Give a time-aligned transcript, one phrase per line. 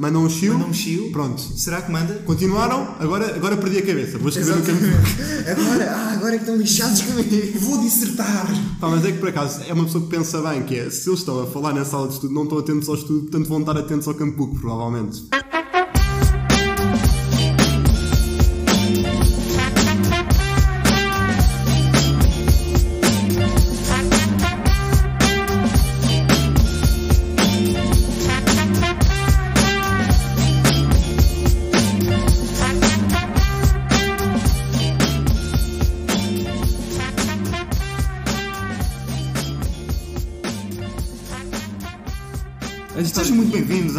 [0.00, 0.54] Mandam um chiu.
[0.54, 1.10] Mandam um chiu.
[1.12, 1.42] Pronto.
[1.42, 2.14] Será que manda?
[2.24, 4.16] Continuaram, agora, agora perdi a cabeça.
[4.16, 4.96] Vou escrever no caminho.
[5.50, 7.58] Agora, ah, agora é que estão lixados comigo.
[7.60, 8.46] Vou dissertar!
[8.78, 11.08] Pá, mas é que por acaso é uma pessoa que pensa bem, que é se
[11.08, 13.60] eles estão a falar na sala de estudo, não estão atentos ao estudo, portanto vão
[13.60, 15.24] estar atentos ao campo provavelmente.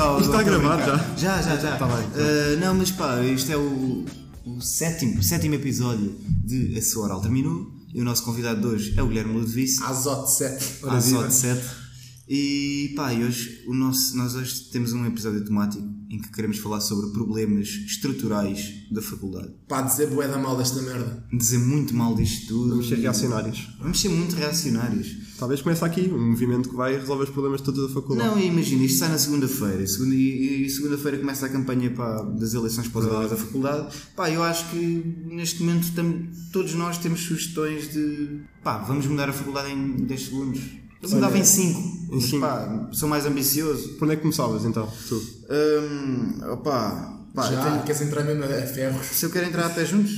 [0.01, 1.17] Isto está gravado Brincar.
[1.17, 1.77] Já, já, já.
[1.77, 2.05] Tá bem.
[2.05, 4.05] Uh, não, mas pá, isto é o,
[4.45, 7.71] o sétimo, sétimo episódio de A Sua Oral Terminou.
[7.93, 9.83] E o nosso convidado de hoje é o Guilherme Ludovice.
[9.83, 10.65] Azote 7.
[10.83, 11.29] Ora, Azote viva.
[11.31, 11.81] 7.
[12.33, 16.59] E pá, e hoje, o nosso, nós hoje temos um episódio temático em que queremos
[16.59, 19.53] falar sobre problemas estruturais da faculdade.
[19.67, 21.25] Pá, dizer bué da mal desta merda.
[21.33, 22.69] Dizer muito mal disto tudo.
[22.69, 23.67] Vamos ser reacionários.
[23.79, 25.07] Vamos ser muito reacionários.
[25.41, 28.29] Talvez comece aqui um movimento que vai resolver os problemas todos da faculdade.
[28.29, 32.21] Não, imagina, isto sai na segunda-feira e, segunda, e, e segunda-feira começa a campanha pá,
[32.39, 33.87] das eleições para os alunos da faculdade.
[34.15, 39.29] Pá, eu acho que neste momento tam- todos nós temos sugestões de pá, vamos mudar
[39.29, 40.61] a faculdade em 10 segundos.
[41.01, 41.81] Eu mudava em 5,
[42.11, 42.41] mas cinco.
[42.41, 43.89] pá, sou mais ambicioso.
[43.95, 44.87] Por onde é que começavas então?
[45.09, 45.15] Tu?
[45.49, 49.07] Hum, opá, pá, Já, tenho- queres entrar mesmo a ferros?
[49.07, 50.11] se eu quero entrar a pé juntos,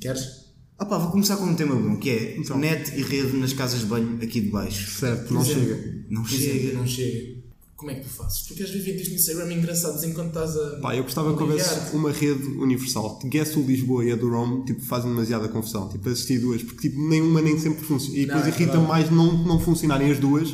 [0.00, 0.37] Queres?
[0.80, 2.58] Opá, vou começar com um tema bom que é Então.
[2.58, 4.90] net e rede nas casas de banho aqui de baixo.
[4.98, 6.04] Certo, não exemplo, chega.
[6.10, 6.44] Não chega.
[6.44, 7.38] exemplo, Não chega.
[7.76, 8.42] Como é que tu fazes?
[8.42, 10.80] Tu queres ver vídeos no Instagram engraçados enquanto estás a.
[10.80, 13.20] Pá, eu gostava que houvesse uma rede universal.
[13.24, 15.88] Guess o Lisboa e a do Rome tipo, fazem demasiada confusão.
[15.88, 18.18] Tipo, assistir duas, porque tipo, nenhuma nem sempre funciona.
[18.18, 20.52] E depois é irrita mais não, não funcionarem as duas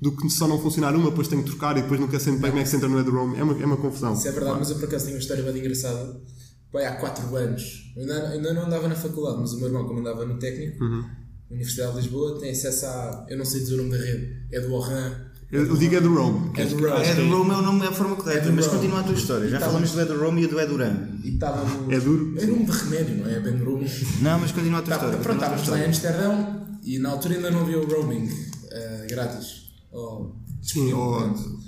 [0.00, 2.50] do que só não funcionar uma, depois tenho que trocar e depois nunca sei bem
[2.50, 3.38] como é que se entra no do Rome.
[3.38, 4.12] É uma, é uma confusão.
[4.12, 6.20] Isso é verdade, mas eu por acaso tenho uma história bem engraçada.
[6.74, 9.86] Pai, há 4 anos, eu ainda, ainda não andava na faculdade, mas o meu irmão,
[9.86, 11.04] como andava no técnico, Uhum.
[11.50, 13.26] Universidade de Lisboa, tem acesso a.
[13.28, 15.12] Eu não sei dizer o nome da rede, é do Orran.
[15.52, 16.50] Eu, eu digo é do Rome.
[16.58, 17.04] É do Rome.
[17.06, 18.78] É do Rome é o nome é a forma correta, É mas Rome.
[18.78, 19.48] continua a tua história.
[19.48, 21.08] Já falamos do Edu Rome e do Edu Ram.
[21.22, 21.92] E estávamos.
[21.92, 22.34] É duro?
[22.40, 23.34] É nome de remédio, não é?
[23.34, 23.88] É bem Rome.
[24.22, 25.18] Não, mas continua a tua Tá, história.
[25.20, 25.84] pronto, estávamos lá em.
[25.84, 28.28] Amsterdão e na altura ainda não havia o roaming
[28.72, 29.70] eh, grátis.
[29.92, 31.20] Ou Sim, ou.
[31.20, 31.60] Pronto.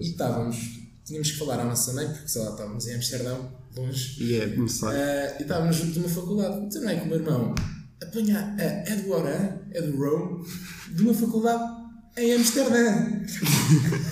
[0.00, 0.56] E estávamos,
[1.04, 4.46] tínhamos que falar à nossa mãe, porque sei lá, estávamos em Amsterdão, longe, E é
[4.46, 4.98] necessário.
[4.98, 6.66] eh, e estávamos junto de uma faculdade.
[6.66, 7.54] Então não é o meu irmão
[8.02, 10.44] apanha a Oran, é do Rome,
[10.94, 11.62] de uma faculdade
[12.16, 13.18] em Amsterdã.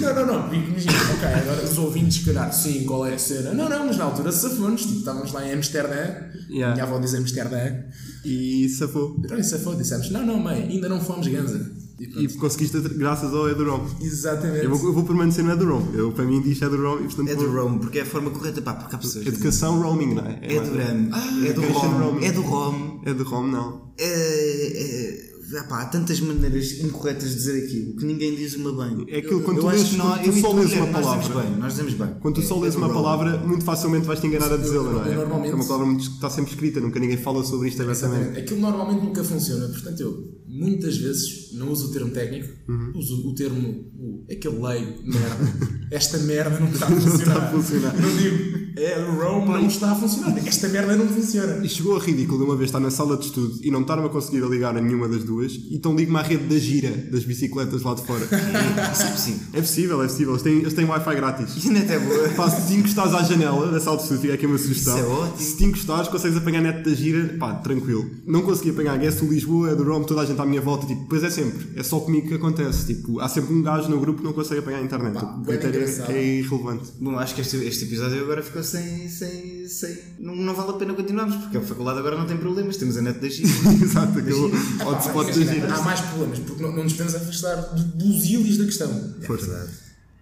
[0.00, 3.52] Não, não, não, porque imagina, ok, agora os ouvintes, calhar, sim, qual é a cena?
[3.52, 6.74] Não, não, mas na altura safou-nos, tipo, estávamos lá em Amsterdã, Yeah.
[6.74, 7.84] minha avó diz Amsterdã,
[8.24, 9.16] E safou.
[9.38, 11.70] isso safou, dissemos, não, não, mãe, ainda não fomos ganza.
[12.00, 12.24] E.
[12.24, 13.90] E conseguiste graças ao é do Rome.
[14.00, 14.64] Exatamente.
[14.64, 15.88] Eu vou, eu vou permanecer no é do Rome.
[15.92, 17.28] Eu, para mim, diz é do Rome e portanto.
[17.28, 19.22] É Rome, porque é a forma correta, pá, porque há pessoas.
[19.24, 20.38] que dizem, Educação roaming, não é?
[20.42, 22.24] É é Rome, roaming.
[22.24, 23.00] é do Rome.
[23.04, 23.92] É do Rome, não.
[23.98, 28.72] É, é, ah, pá, há tantas maneiras incorretas de dizer aquilo que ninguém diz uma
[28.72, 29.04] bem.
[29.08, 31.42] É aquilo quando eu tu lês, nós, tu só lês uma nós dizemos palavra.
[31.42, 32.08] bem, nós dizemos bem.
[32.20, 34.92] Quando tu só É lês do uma palavra, muito facilmente vais te enganar a dizê-la,
[34.92, 35.14] não é?
[35.16, 38.38] normalmente- É uma palavra muito, que está sempre escrita, nunca ninguém fala sobre isto abertamente.
[38.38, 42.92] Aquilo normalmente nunca funciona, portanto eu muitas vezes não uso o termo técnico, Uhum.
[42.94, 43.68] uso o termo,
[43.98, 45.78] o, aquele leigo, merda.
[45.90, 47.18] Esta merda não está a funcionar.
[47.18, 47.94] está a funcionar.
[48.00, 50.38] Não digo, é o Rome não está a funcionar.
[50.46, 51.64] Esta merda não funciona.
[51.64, 54.06] E chegou a ridículo de uma vez estar na sala de estudo e não estar-me
[54.06, 57.82] a conseguir ligar a nenhuma das duas, então ligo-me à rede da gira das bicicletas
[57.82, 58.24] lá de fora.
[58.24, 59.40] Isso é possível.
[59.52, 60.32] é possível, é possível.
[60.34, 61.56] Eles têm, eles têm Wi-Fi grátis.
[61.56, 62.28] Isso ainda é boa.
[62.30, 64.96] Pá, se te encostares à janela da sala de estudo, fica aqui uma sugestão.
[64.96, 65.38] Isso é ótimo.
[65.38, 68.08] Se te encostares, consegues apanhar net da gira, pá, tranquilo.
[68.26, 70.86] Não consegui apanhar Guess do Lisboa, é do Rome, toda a gente à minha volta,
[70.86, 72.86] tipo, pois é sempre, é só comigo que acontece.
[72.94, 75.14] Tipo, há sempre um gajo no grupo que não consegue apanhar a internet.
[75.14, 76.10] Pá, o bem critério engraçado.
[76.12, 76.90] é irrelevante.
[77.00, 79.08] Bom, acho que este, este episódio agora ficou sem.
[79.08, 82.76] sem, sem não, não vale a pena continuarmos, porque a faculdade agora não tem problemas,
[82.76, 83.48] temos a net da China.
[83.82, 84.52] Exato, aquele
[84.86, 85.74] hotspot da gira.
[85.74, 89.14] há mais problemas, porque não, não nos podemos afastar do- dos ílios da questão.
[89.22, 89.68] Força.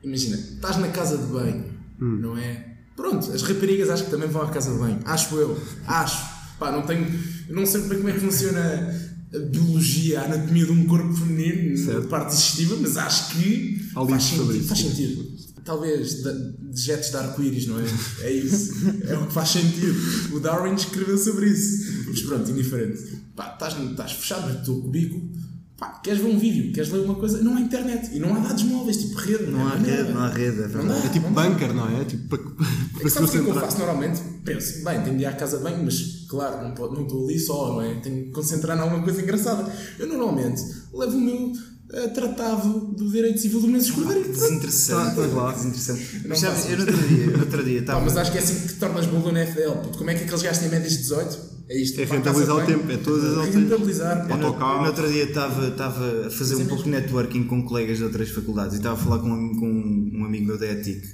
[0.03, 1.65] Imagina, estás na casa de banho,
[2.00, 2.19] Hum.
[2.21, 2.64] não é?
[2.94, 4.99] Pronto, as raparigas acho que também vão à casa de banho.
[5.05, 5.59] Acho eu.
[5.87, 6.37] Acho.
[6.59, 7.06] Pá, não tenho.
[7.49, 9.07] Não sei bem como é que funciona
[9.50, 12.06] biologia, a anatomia de um corpo feminino, Certo.
[12.06, 14.69] a parte digestiva, mas acho que faz sentido, isso.
[14.69, 15.38] faz sentido.
[15.64, 17.84] Talvez de- dejetos de arco-íris, não é?
[18.22, 18.72] É isso.
[19.06, 20.34] É o que faz sentido.
[20.34, 22.04] O Darwin escreveu sobre isso.
[22.08, 23.02] Mas pronto, indiferente.
[23.36, 25.30] Pá, estás, estás fechado no teu cubículo.
[25.78, 28.40] Pá, queres ver um vídeo, queres ler uma coisa, não há internet e não há
[28.40, 30.88] dados móveis, tipo rede, Não há é rede, não há rede, é Não verdade.
[31.02, 31.06] dá.
[31.06, 32.04] É tipo bunker, não é?
[32.04, 34.20] Tipo, para, É para que se sabes o que é eu faço normalmente?
[34.44, 37.38] Penso, bem, tenho de ir à casa de banho, mas claro, não não estou ali
[37.38, 37.94] só, não é?
[38.00, 39.72] Tenho que concentrar em alguma coisa engraçada.
[40.00, 40.60] Eu normalmente
[40.92, 41.52] levo o meu
[42.08, 44.29] tratado do direito civil do Menezes Cordeiro.
[44.31, 45.17] Desinteressante.
[45.17, 45.52] Tá, tá lá.
[45.52, 46.17] Desinteressante.
[46.23, 48.00] Não Mas sabes, eu no outro dia, no outro dia Pá, estava.
[48.05, 49.70] mas acho que é assim que te tornas no NFL.
[49.82, 49.99] puto.
[49.99, 51.38] Como é que aqueles gajos têm médias de 18?
[51.70, 52.00] É isto.
[52.00, 53.55] É pá, rentabilizar o tempo, é todas as É alturas.
[53.55, 54.26] Rentabilizar.
[54.31, 57.62] Eu no, no outro dia estava, estava a fazer é um pouco de networking com
[57.62, 60.67] colegas de outras faculdades e estava a falar com um, com um amigo meu da
[60.67, 61.06] ETIC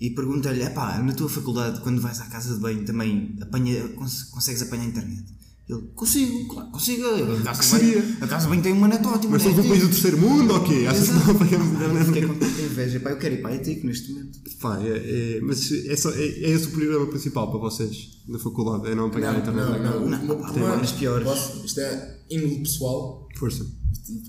[0.00, 4.24] e perguntei-lhe: "Epá, na tua faculdade, quando vais à casa de banho, também apanha, cons-
[4.24, 5.24] consegues apanhar a internet?
[5.70, 7.04] Ele, consigo, claro, consigo.
[7.06, 9.32] A casa, banho, a casa banho tem uma net ótima.
[9.32, 9.50] Mas né?
[9.50, 10.86] somos um país do terceiro mundo ou quê?
[10.88, 12.26] Achas que não apanhamos Fiquei internet?
[12.26, 13.00] com tanta inveja.
[13.00, 14.38] Pá, eu quero ir para a ETIC neste momento.
[14.60, 18.38] Pá, é, é, mas é, só, é, é esse o problema principal para vocês na
[18.38, 19.80] faculdade, é não apanhar a Não, internet.
[19.82, 20.08] não, não.
[20.10, 21.24] Não, pá, tem problema- várias piores.
[21.26, 23.28] Posso- Isto é índole pessoal.
[23.36, 23.66] Força.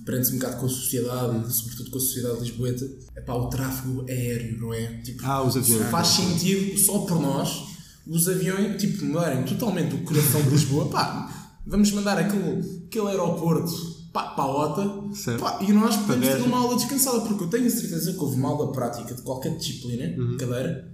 [0.05, 2.85] Prende-se um bocado com a sociedade e sobretudo com a sociedade lisboeta.
[3.15, 4.97] É pá, o tráfego aéreo, não é?
[5.01, 5.89] Tipo, Ah, os aviões.
[5.89, 7.70] Faz sentido só por nós
[8.07, 10.89] os aviões, tipo, mudarem totalmente o coração de Lisboa.
[10.89, 13.71] Pá, vamos mandar aquele, aquele aeroporto
[14.12, 15.39] pá, para a OTA Certo.
[15.39, 18.36] pá, e nós podemos ter uma aula descansada, porque eu tenho a certeza que houve
[18.38, 20.38] uma aula prática de qualquer disciplina, Uhum.
[20.38, 20.92] cadeira,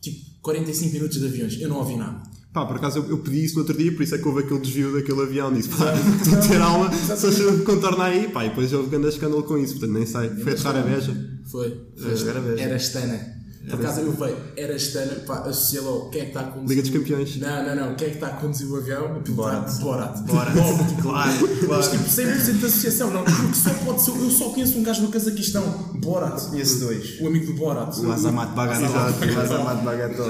[0.00, 1.60] tipo 45 minutos de aviões.
[1.60, 2.22] Eu não ouvi nada.
[2.52, 4.40] Pá, por acaso eu, eu pedi isso no outro dia, por isso é que houve
[4.40, 5.52] aquele desvio daquele avião.
[5.52, 8.88] Disse, pá, estou a ter aula, só se eu contornar aí, pá, e depois houve
[8.90, 10.30] grande escândalo com isso, portanto nem sei.
[10.30, 11.40] Foi a tocar a beja.
[11.50, 11.86] Foi.
[11.96, 12.58] Foi.
[12.58, 13.39] Era estana.
[13.68, 16.68] Por acaso eu veio, era estana, pá, associado ao quem é que está a conduzir.
[16.76, 17.36] Liga dos Campeões.
[17.36, 17.94] Não, não, não.
[17.94, 19.18] Quem é que está a conduzir o avião?
[19.18, 19.34] O piloto.
[19.34, 19.80] Borat.
[19.80, 20.18] Borat.
[20.22, 20.56] Borat.
[20.56, 20.90] Logo.
[21.00, 21.30] Claro,
[21.68, 21.90] Mas claro.
[21.90, 23.24] tipo 100% de associação, não.
[23.24, 24.10] Porque só pode ser.
[24.12, 25.62] Eu só conheço um gajo do Cazaquistão.
[26.00, 26.40] Borat.
[26.48, 27.20] Conheço dois.
[27.20, 27.96] O amigo do Borat.
[27.98, 28.88] O Azamat Bagatol.
[28.88, 30.26] O Azamat Bagatol.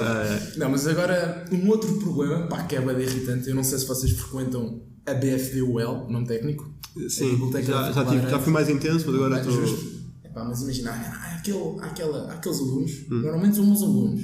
[0.57, 3.49] Não, mas agora um outro problema, pá, que é bem irritante.
[3.49, 6.69] Eu não sei se vocês frequentam a BFDUL, nome técnico.
[7.09, 10.00] Sim, Biblioteca da já, já, tive, já fui mais intenso, mas agora estou.
[10.31, 13.21] Epá, mas imagina, há, aquele, aquela, aqueles alunos, Hum.
[13.23, 14.23] normalmente são bons alunos,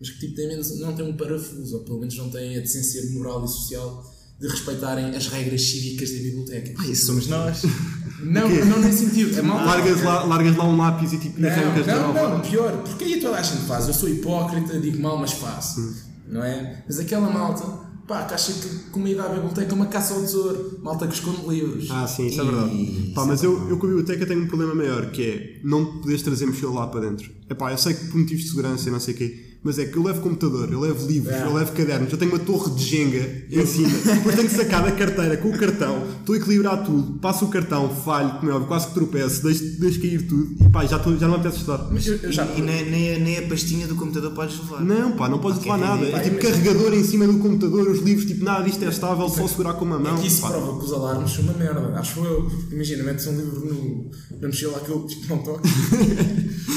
[0.00, 2.60] mas que tipo, têm menos, não têm um parafuso, ou pelo menos não têm a
[2.60, 4.10] decência moral e social
[4.40, 6.74] de respeitarem as regras cívicas da biblioteca.
[6.78, 7.62] Ah, isso somos nós.
[8.24, 9.38] Não, não nesse sentido.
[9.38, 9.66] É mal.
[9.66, 12.28] Largas lá, largas lá um lápis e tipo, Não, arrancas não, novo.
[12.36, 13.86] não, pior, porque aí toda a gente faz.
[13.86, 15.80] Eu sou hipócrita, digo mal, mas faço.
[15.82, 15.94] Hum.
[16.28, 16.82] Não é?
[16.86, 17.66] Mas aquela malta,
[18.06, 21.46] pá, acha que como ir à biblioteca é uma caça ao tesouro, malta que esconde
[21.48, 21.88] livros.
[21.90, 23.12] Ah, sim, isso é verdade.
[23.14, 26.22] Pá, mas eu, eu com a biblioteca tenho um problema maior, que é não poderes
[26.22, 27.30] trazer mochila lá para dentro.
[27.48, 29.78] É pá, eu sei que por motivos de segurança e não sei o quê, mas
[29.78, 31.42] é que eu levo computador, eu levo livros, É.
[31.44, 34.84] eu levo cadernos, eu tenho uma torre de Jenga em cima, depois tenho que sacar
[34.84, 38.54] da carteira com o cartão, estou a equilibrar tudo, passo o cartão, falho, como é
[38.54, 41.56] óbvio, quase que tropeço, deixo, deixo cair tudo e pá, já, estou, já não apetece
[41.58, 41.88] estudar.
[41.90, 42.44] Mas eu, eu já.
[42.44, 44.82] E nem, nem, a- nem a pastinha do computador podes levar.
[44.82, 46.06] Não, pá, não podes Ok, levar nada.
[46.10, 49.28] pá, É tipo carregador em cima do computador, os livros, tipo, nada disto é estável,
[49.28, 50.16] só segurar com uma mão.
[50.18, 50.50] É que isso pá.
[50.50, 52.50] prova que os alarmes são uma merda, acho eu.
[52.70, 55.62] Imagina, metes um livro no, na mochila aquele tipo não toca.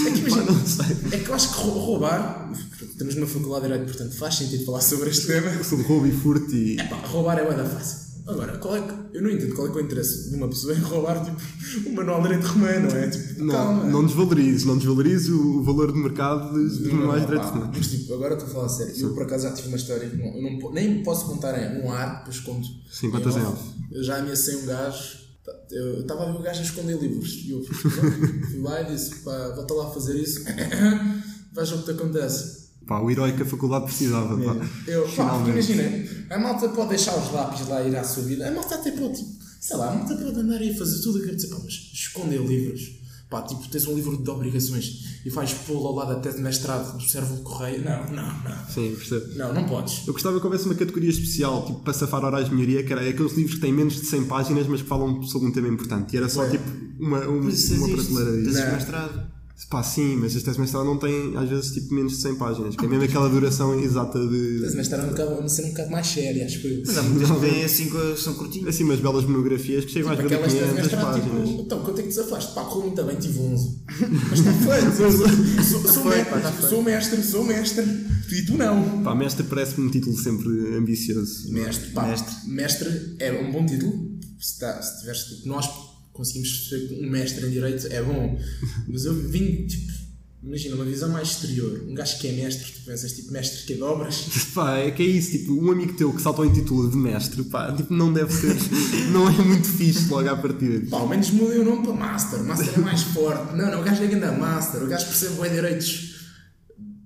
[0.07, 0.45] É que imagina,
[1.12, 2.51] é que eu acho que rou- roubar,
[2.85, 5.63] estamos numa faculdade de Direito, portanto faz sentido falar sobre este tema.
[5.63, 6.77] Sobre roubo e furto e.
[6.77, 8.07] Pá, roubar é bué da fácil.
[8.27, 10.74] Agora, qual é que, eu não entendo qual é, é o interesse de uma pessoa
[10.74, 13.07] em roubar tipo, o manual de direito romano, não é?
[13.09, 13.83] Tipo, Não, calma.
[13.85, 17.71] não desvalorizes, não desvalorizes o, valor de mercado de, de Não, mais pá, direito romano.
[17.74, 18.94] Mas tipo, agora estou a falar a sério.
[19.00, 21.81] Eu por acaso já tive uma história que não, eu não nem posso contar em
[21.81, 22.68] um ar, depois conto.
[22.91, 23.63] Sim, em off.
[23.94, 25.19] Eu já ameacei um gajo.
[25.45, 27.45] tá, Eu estava a ver o gajo a esconder livros.
[27.45, 30.44] E eu fui, fui lá e disse: pá, volta lá a fazer isso.
[31.56, 32.66] Veja o que te acontece.
[32.88, 34.38] Pá, o herói que a faculdade precisava.
[34.38, 34.66] Pá.
[34.88, 35.84] Eu, pá, imagina,
[36.30, 38.48] a malta pode deixar os lápis lá ir à sua vida.
[38.48, 41.19] A malta até pode, tipo, sei lá, a malta pode andar aí a fazer tudo
[41.19, 42.98] o que dizer, pá, mas esconder livros.
[43.30, 46.98] Pá, tipo, tens um livro de obrigações e vais pô-lo ao lado tese de mestrado
[46.98, 47.84] do Servo Correio.
[47.84, 48.66] Não, não, não.
[48.74, 49.36] Sim, percebo.
[49.36, 50.08] Não, não podes.
[50.08, 53.01] Eu gostava que houvesse uma categoria especial, tipo, para safar horários de melhoria, que era
[53.01, 56.13] aqueles livros que têm menos de 100 páginas, mas que falam sobre um tema importante.
[56.13, 56.51] E era só, Ué.
[56.51, 56.63] tipo,
[57.01, 58.53] uma, uma, uma prateleira disso.
[58.53, 58.72] Tens Não.
[58.75, 59.37] mestrado.
[59.69, 62.35] Pá, sim, mas as teses de mestrado não têm, às vezes, tipo, menos de 100
[62.35, 64.59] páginas, que é mesmo aquela duração exata de...
[64.69, 66.83] De mestrado é um bocado, a ser um bocado mais séria, acho eu.
[66.85, 68.67] Mas há muitas que vêm assim, são curtinhas.
[68.69, 71.49] Assim, umas belas monografias que chegam às vezes a Aquelas teses de 500 mestrado, páginas.
[71.49, 72.53] tipo, então, quanto é que desafaste?
[72.53, 73.77] Pá, correu muito bem, tive 11.
[74.29, 74.97] Mas está feito.
[75.67, 77.83] Sou, sou, sou, Foi, mestre, pá, tá sou mestre, sou mestre.
[78.31, 79.03] E tu não.
[79.03, 81.51] Pá, mestre parece-me um título sempre ambicioso.
[81.51, 82.35] Mestre, pá, Mestre.
[82.47, 83.15] mestre.
[83.19, 84.17] é um bom título.
[84.39, 85.65] Se, tá, se tiveres, tipo, nós
[86.17, 88.38] conseguimos ser um mestre em direito, é bom.
[88.89, 89.93] Mas eu vim, tipo,
[90.43, 91.86] imagina, uma visão mais exterior.
[91.88, 94.25] Um gajo que é mestre, tu pensas, tipo, mestre que é de obras.
[94.53, 97.43] Pá, é que é isso, tipo, um amigo teu que salta ao intitula de mestre,
[97.43, 98.55] pá, tipo, não deve ser,
[99.13, 100.89] não é muito fixe logo à partida.
[100.89, 102.43] Pá, ao menos mudei o nome para Master.
[102.43, 103.55] Master é mais forte.
[103.55, 104.83] Não, não, o gajo é grande Master.
[104.83, 106.17] O gajo percebe bem direitos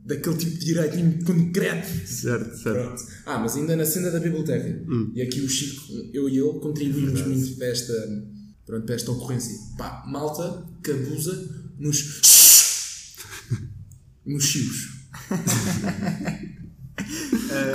[0.06, 2.08] daquele tipo de direito em concreto.
[2.08, 2.86] Certo, certo.
[2.86, 3.04] Pronto.
[3.26, 4.84] Ah, mas ainda na cena da biblioteca.
[5.14, 7.94] E aqui o Chico, eu e ele contribuímos muito para esta,
[8.66, 9.58] pronto, para esta ocorrência.
[9.78, 11.50] Pá, malta que abusa
[11.80, 12.22] nos.
[14.26, 14.90] nos chios.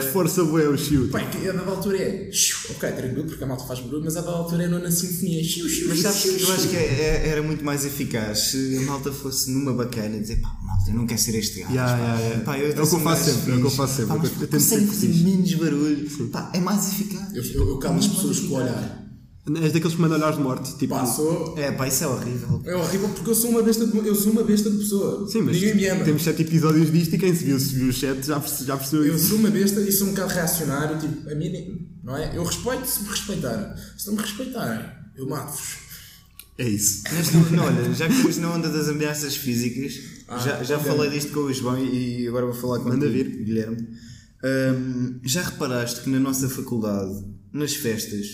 [0.00, 1.08] que força boa é o chiu.
[1.08, 2.30] Pá, que a dada altura é.
[2.70, 5.42] Ok, tranquilo, porque a malta faz barulho, mas a dada altura é nona sinfonia.
[5.42, 6.80] xiu, xiu, Mas sabes xiu, eu acho que é-
[7.24, 10.90] é- era muito mais eficaz se a malta fosse numa bacana e dizer pá, malta,
[10.90, 11.72] eu não quero ser este gajo.
[11.72, 12.44] Yeah, yeah, yeah.
[12.44, 14.18] Pá, É o que eu faço sempre, é o que eu faço sempre, Pá, eu
[14.20, 16.28] mas tento consegue ser fazer menos barulho.
[16.30, 17.34] Pá, é mais eficaz.
[17.34, 19.05] Eu, eu, eu calo as pessoas com o olhar.
[19.62, 20.76] És daqueles que mandam olhares de morte.
[20.76, 21.54] Tipo, Pá, sou.
[21.56, 22.60] É, pá, isso é horrível.
[22.64, 25.28] É horrível porque eu sou uma besta de, eu sou uma besta de pessoa.
[25.28, 26.04] sim, mas Ninguém me ama.
[26.04, 29.06] temos sete episódios disto e quem se viu, se viu o já, perce- já percebeu
[29.06, 29.28] Eu isso.
[29.28, 30.98] sou uma besta e sou um bocado reacionário.
[30.98, 32.36] Tipo, a mim, não é?
[32.36, 33.76] Eu respeito se me respeitarem.
[33.96, 34.84] Se não me respeitarem,
[35.16, 35.76] eu mato-vos.
[36.58, 37.02] É isso.
[37.14, 39.94] Mas não, não, olha, já que estamos na onda das ameaças físicas,
[40.26, 43.10] Ah, já, já falei disto com o João e agora vou falar com Manda o
[43.12, 43.28] vir.
[43.44, 43.86] Guilherme.
[44.44, 48.26] Hum, já reparaste que na nossa faculdade, nas festas,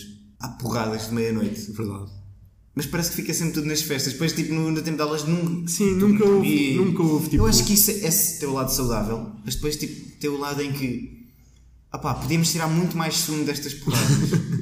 [0.43, 1.71] há porradas de meia-noite?
[1.71, 2.11] É verdade.
[2.75, 4.13] Mas parece que fica sempre tudo nas festas.
[4.13, 5.67] Depois, tipo, no, no tempo de aulas, nunca.
[5.69, 7.43] Sim, nunca houve, nunca houve tipo.
[7.43, 10.71] Eu acho que isso é esse teu lado saudável, mas depois, tipo, teu lado em
[10.71, 11.23] que.
[11.91, 14.09] Ah pá, podíamos tirar muito mais sumo destas porradas.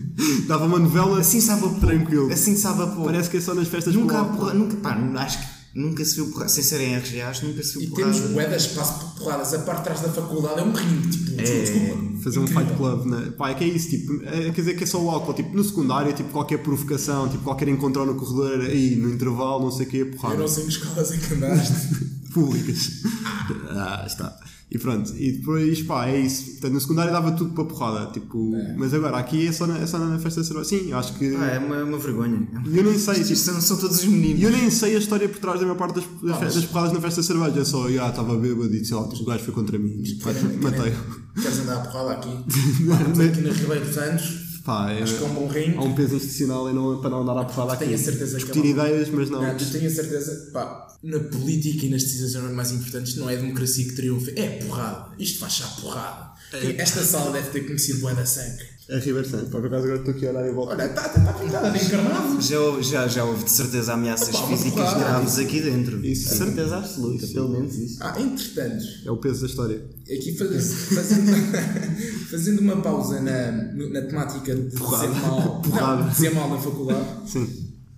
[0.47, 1.79] Dava uma novela Assim sabe a pouco.
[1.79, 2.31] tranquilo.
[2.31, 3.05] Assim sabe a pouco.
[3.05, 6.15] Parece que é só nas festas Nunca há porra, nunca, pá, acho que nunca se
[6.15, 8.13] viu porrada, sem serem RGAs, nunca se viu E porrada.
[8.19, 9.53] temos espaço para porradas.
[9.53, 11.09] A parte de trás da faculdade é um ringue.
[11.09, 12.11] Tipo, desculpa.
[12.23, 12.65] Fazer um Incrível.
[12.65, 13.33] fight club, né?
[13.37, 15.55] Pá, é que é isso, tipo, é, quer dizer que é só o álcool, tipo,
[15.55, 19.85] no secundário, tipo, qualquer provocação, tipo, qualquer encontrão no corredor, aí, no intervalo, não sei
[19.87, 20.37] o quê, Eu porrada.
[20.37, 21.73] não sei que escolas é que andaste.
[22.31, 22.89] Públicas.
[23.71, 24.37] ah, está.
[24.73, 26.51] E pronto, e depois, pá, é isso.
[26.51, 29.85] Portanto, no secundário dava tudo para porrada, tipo, mas agora, aqui é só na, é
[29.85, 30.69] só na festa de cerveja.
[30.69, 31.35] Sim, eu acho que.
[31.35, 32.47] Ah, é uma, uma vergonha.
[32.73, 34.39] Eu nem sei, Isto tipo, são, são todos os meninos.
[34.39, 36.65] E eu nem sei a história por trás da maior parte das, das, mas- das
[36.67, 37.59] porradas na festa de cerveja.
[37.59, 40.01] É só, ah, estava bêbado e sei lá, o gajo foi contra mim.
[40.23, 40.79] Pá, Querem- matei.
[40.83, 40.97] querem-
[41.41, 42.29] Queres andar a porrada aqui?
[42.47, 44.50] Estamos aqui na Ribeiro Santos.
[44.63, 45.77] Pá, é, Acho que é um bom ringue.
[45.77, 47.85] há um peso institucional e não, para não andar à porrada aqui.
[47.85, 49.41] Tenho a certeza que é ideias, mas não.
[49.41, 53.33] Não, eu tenho a certeza, pá, na política e nas decisões mais importantes não é
[53.35, 55.09] a democracia que triunfa, é porrada.
[55.17, 56.31] Isto faz já porrada.
[56.53, 56.81] É.
[56.81, 58.63] Esta sala deve ter conhecido bué da sangue.
[58.91, 59.49] É River Santos.
[59.49, 60.71] Por acaso agora estou aqui a olhar e volto.
[60.71, 62.41] Olha, está tá, tá pintada de encarnado.
[62.41, 64.99] Já, houve- já, já houve de certeza ameaças Opa, físicas porrada.
[64.99, 66.05] graves aqui dentro.
[66.05, 66.37] Isso, sim.
[66.37, 67.97] certeza absoluta, pelo menos isso.
[68.01, 69.81] Ah, entretanto, É o peso da história.
[70.03, 71.31] aqui faz- fazendo,
[72.29, 75.07] fazendo uma pausa na, na temática de Porrada.
[75.07, 76.03] dizer mal, Porrada.
[76.03, 77.47] não, dizer mal na faculdade, Sim,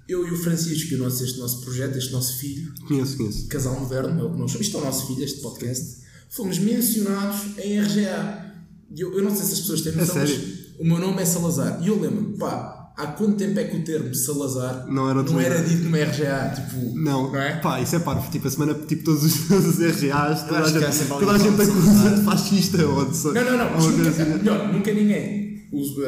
[0.08, 3.48] eu e o Francisco, e o nosso, este nosso projeto, este nosso filho, conheço, conheço.
[3.48, 4.68] Casal Moderno, é o que nós chamamos.
[4.68, 5.98] Isto é o nosso filho, este podcast.
[6.30, 8.44] Fomos mencionados em RGA.
[8.96, 10.53] E Eu, eu não sei se as pessoas têm noção, É mas sério?
[10.80, 11.80] O meu nome é Salazar.
[11.82, 15.40] E eu lembro-me, pá, há quanto tempo é que o termo Salazar Não era não
[15.40, 16.54] era dito numa RGA?
[16.56, 17.60] Tipo, Não, não é?
[17.60, 18.30] pá, isso é parvo.
[18.32, 21.38] Tipo, a semana, tipo, todos os, todos os RGAs, toda a gente, sempre toda a
[21.38, 23.24] gente acusa de fascista ou de.
[23.26, 23.92] Não, não, não.
[23.92, 24.24] nunca, assim.
[24.26, 25.44] melhor, nunca ninguém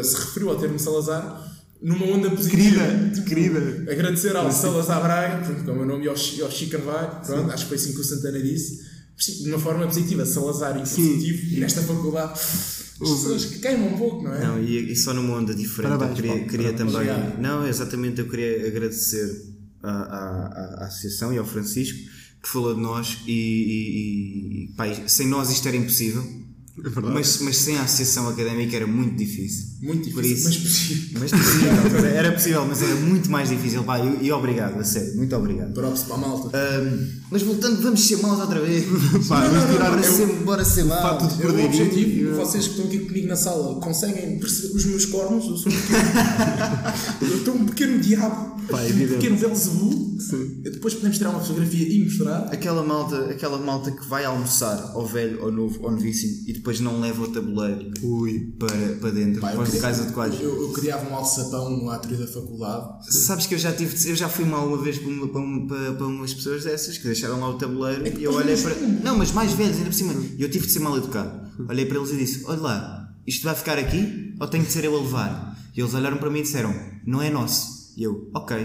[0.03, 1.43] se referiu ao termo Salazar
[1.81, 2.81] numa onda positiva.
[2.81, 3.91] Querida, querida.
[3.91, 7.25] Agradecer ao Salazar Braga, pronto, que é o meu nome, e e ao Chico Carvalho,
[7.25, 8.94] pronto, acho que foi assim que o Santana disse.
[9.17, 11.07] Sim, de uma forma positiva, Salazar e Sim.
[11.13, 14.43] positivo, e nesta faculdade, as pessoas que queimam um pouco, não é?
[14.45, 16.95] Não, e, e só numa onda diferente, Parabéns, eu queria, Paulo, queria também.
[16.95, 17.41] Obrigado.
[17.41, 21.97] Não, exatamente, eu queria agradecer à, à, à- à Associação e ao Francisco
[22.43, 26.23] que falou de nós e, e, e pá, sem nós isto era impossível.
[26.77, 26.99] É.
[27.01, 29.65] Mas, mas sem a Associação Académica era muito difícil.
[29.81, 31.19] Muito difícil, mas possível.
[31.21, 33.83] Mas possível, era possível, mas era muito mais difícil.
[33.83, 35.73] Pá, e, e obrigado, a sério, muito obrigado.
[35.73, 36.57] Props para a malta.
[36.57, 38.83] Ahm, mas voltando, vamos ser maus outra vez.
[39.27, 41.01] Pá, vamos tirar bora, o- ser, bora ser maus.
[41.01, 44.75] fato de É o objetivo, e- vocês que estão aqui comigo na sala conseguem perceber
[44.75, 45.45] os meus cornos?
[45.45, 45.99] Eu sou um pequeno,
[47.31, 50.15] eu estou um pequeno diabo, Pá, é um pequeno Belzebu.
[50.19, 50.61] Sim.
[50.63, 52.47] Depois podemos tirar uma fotografia e mostrar.
[52.51, 56.64] Aquela malta, aquela malta que vai almoçar ao velho, ao novo, ao novíssimo e depois
[56.79, 58.53] não leva o tabuleiro Ui.
[58.59, 60.41] para, para dentro, eu para os queria- locais adequados.
[60.41, 63.13] Eu, eu criava um alçapão no átrio da faculdade.
[63.15, 65.41] Sabes que eu já tive, de- eu já fui mal uma vez para, uma- para,
[65.41, 68.57] um- para- umas pessoas dessas que deixaram lá o tabuleiro É e eu depois olhei
[68.61, 68.75] para.
[69.03, 70.13] Não, mas mais velhos ainda por cima.
[70.37, 71.45] E eu tive de ser mal educado.
[71.69, 74.83] Olhei para eles e disse: Olha lá, isto vai ficar aqui ou tenho de ser
[74.83, 75.55] eu a levar?
[75.75, 76.73] E eles olharam para mim e disseram:
[77.05, 77.93] Não é nosso.
[77.97, 78.55] E eu: Ok.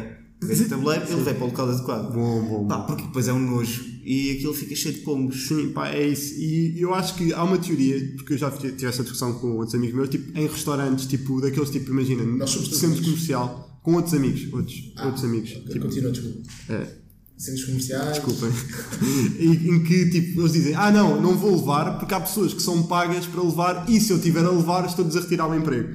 [0.42, 2.12] O tabuleiro e levei para o local adequado.
[2.14, 5.46] Bom, bom, Pá, porque depois é um nojo e aquilo fica cheio de pombos.
[5.48, 6.34] Sim, pá, é isso.
[6.38, 9.74] E eu acho que há uma teoria, porque eu já tive essa discussão com outros
[9.74, 13.10] amigos meus, tipo, em restaurantes, tipo, daqueles tipo, imagina, Nós somos todos centro amigos.
[13.14, 15.50] comercial, com outros amigos, outros, outros amigos.
[15.52, 16.38] Ok, Tipo, Continua, desculpa.
[16.70, 16.96] é,
[17.36, 18.08] Centros comerciais.
[18.18, 18.50] desculpem.
[19.38, 22.62] em, em que, tipo, eles dizem, ah não, não vou levar, porque há pessoas que
[22.62, 25.88] são pagas para levar, e se eu tiver a levar, estou-lhes a retirar o emprego.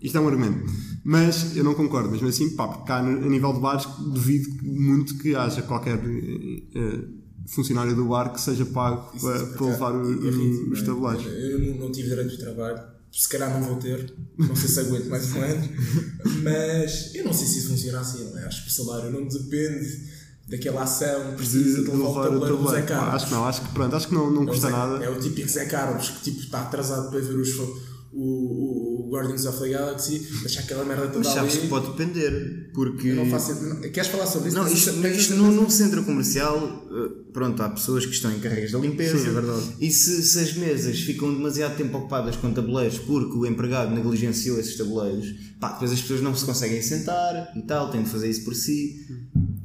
[0.00, 0.64] Isto é um argumento.
[1.10, 5.34] Mas eu não concordo, mesmo assim, pá, cá a nível de bares duvido muito que
[5.34, 7.04] haja qualquer eh,
[7.46, 11.24] funcionário do bar que seja pago para, para levar o- o- os tabuleiros.
[11.26, 12.78] Eu não, não tive direito de trabalho.
[13.10, 14.12] Se calhar não vou ter.
[14.36, 15.68] Não sei se aguento mais um ano.
[16.44, 18.24] Mas eu não sei se isso funciona assim.
[18.30, 18.44] Não é?
[18.44, 22.70] Acho que o salário não depende daquela ação, precisa de de levar o tabuleiro do
[22.70, 23.14] Zé Carlos.
[23.14, 25.02] Acho que não, acho que pronto, acho que não, não É custa nada.
[25.04, 27.78] É o típico Zé Carlos que tipo, está atrasado para ver os, o,
[28.12, 31.62] o, o Guardians of the Galaxy, deixa aquela merda toda Mas sabes ali.
[31.62, 33.08] que pode depender, porque.
[33.08, 33.54] Eu não faço.
[33.90, 34.56] Queres falar sobre isso?
[34.58, 38.30] Não, isto, tens- isto tens- num, num centro comercial, eh, pronto, há pessoas que estão
[38.32, 39.18] encarregues da limpeza.
[39.18, 39.62] Sim, é verdade.
[39.80, 44.58] E se, se as mesas ficam demasiado tempo ocupadas com tabuleiros porque o empregado negligenciou
[44.60, 48.28] esses tabuleiros, pá, depois as pessoas não se conseguem sentar e tal, têm de fazer
[48.28, 49.06] isso por si.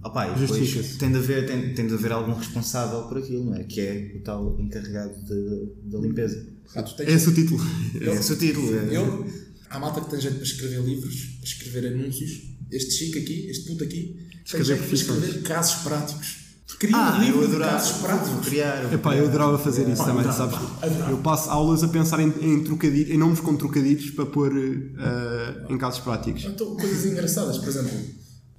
[0.06, 3.56] Opá, e depois tem de, haver, tem, tem de haver algum responsável por aquilo, não
[3.56, 3.64] é?
[3.64, 6.46] Que é o tal encarregado de- da limpeza.
[6.76, 7.62] Ah, tens- É esse o título.
[8.02, 8.76] É esse o título.
[8.76, 9.26] é- Eu,
[9.70, 12.32] há malta que tem jeito para escrever livros, para escrever anúncios.
[12.72, 16.44] Este chico aqui, este puto aqui, tem Escrever jeito para escrever casos práticos.
[16.80, 18.48] Cria Ah, um eu livro de adorava casos práticos.
[18.48, 18.94] criar.
[18.94, 20.84] Epá, eu adorava fazer isso também, adorava, sabes?
[20.84, 21.12] adorava.
[21.12, 25.66] Eu passo aulas a pensar em, em trocadilhos, em nomes com trocadilhos para pôr eh,
[25.70, 26.44] em casos práticos.
[26.44, 27.92] Então, coisas engraçadas, por exemplo,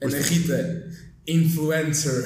[0.00, 0.88] Ana Rita,
[1.26, 2.24] influencer.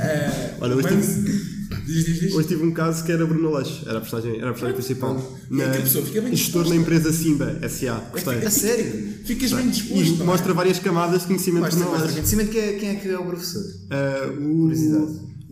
[0.00, 1.44] eh, Olha, hoje mas-
[1.86, 2.34] Diz, diz, diz.
[2.34, 5.38] Hoje tive um caso que era Bruno Leix, era a personagem, era a personagem principal.
[5.50, 7.96] E é que a pessoa fica bem gestor na empresa Simba SA.
[8.10, 8.38] Gostei.
[8.44, 9.14] A sério?
[9.24, 10.22] Ficas bem E disposto.
[10.22, 10.24] é?
[10.24, 12.12] mostra várias camadas de conhecimento de Bruno Leix.
[12.12, 12.50] conhecimento.
[12.52, 13.62] Quem é, quem é que é o professor?
[13.90, 14.70] Eh, o,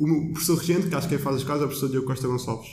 [0.04, 2.06] o professor regente, que acho que é que faz os casos, é o professor Diogo
[2.06, 2.68] Costa Gonçalves.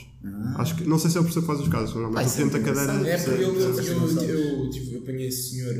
[0.56, 2.34] Acho que, não sei se é o professor que faz os casos, não, Ah, mas
[2.38, 3.08] é tenta a muito cadeira.
[3.10, 5.74] É porque eu, eu, eu, eu, eu, tipo, eu apanhei esse senhor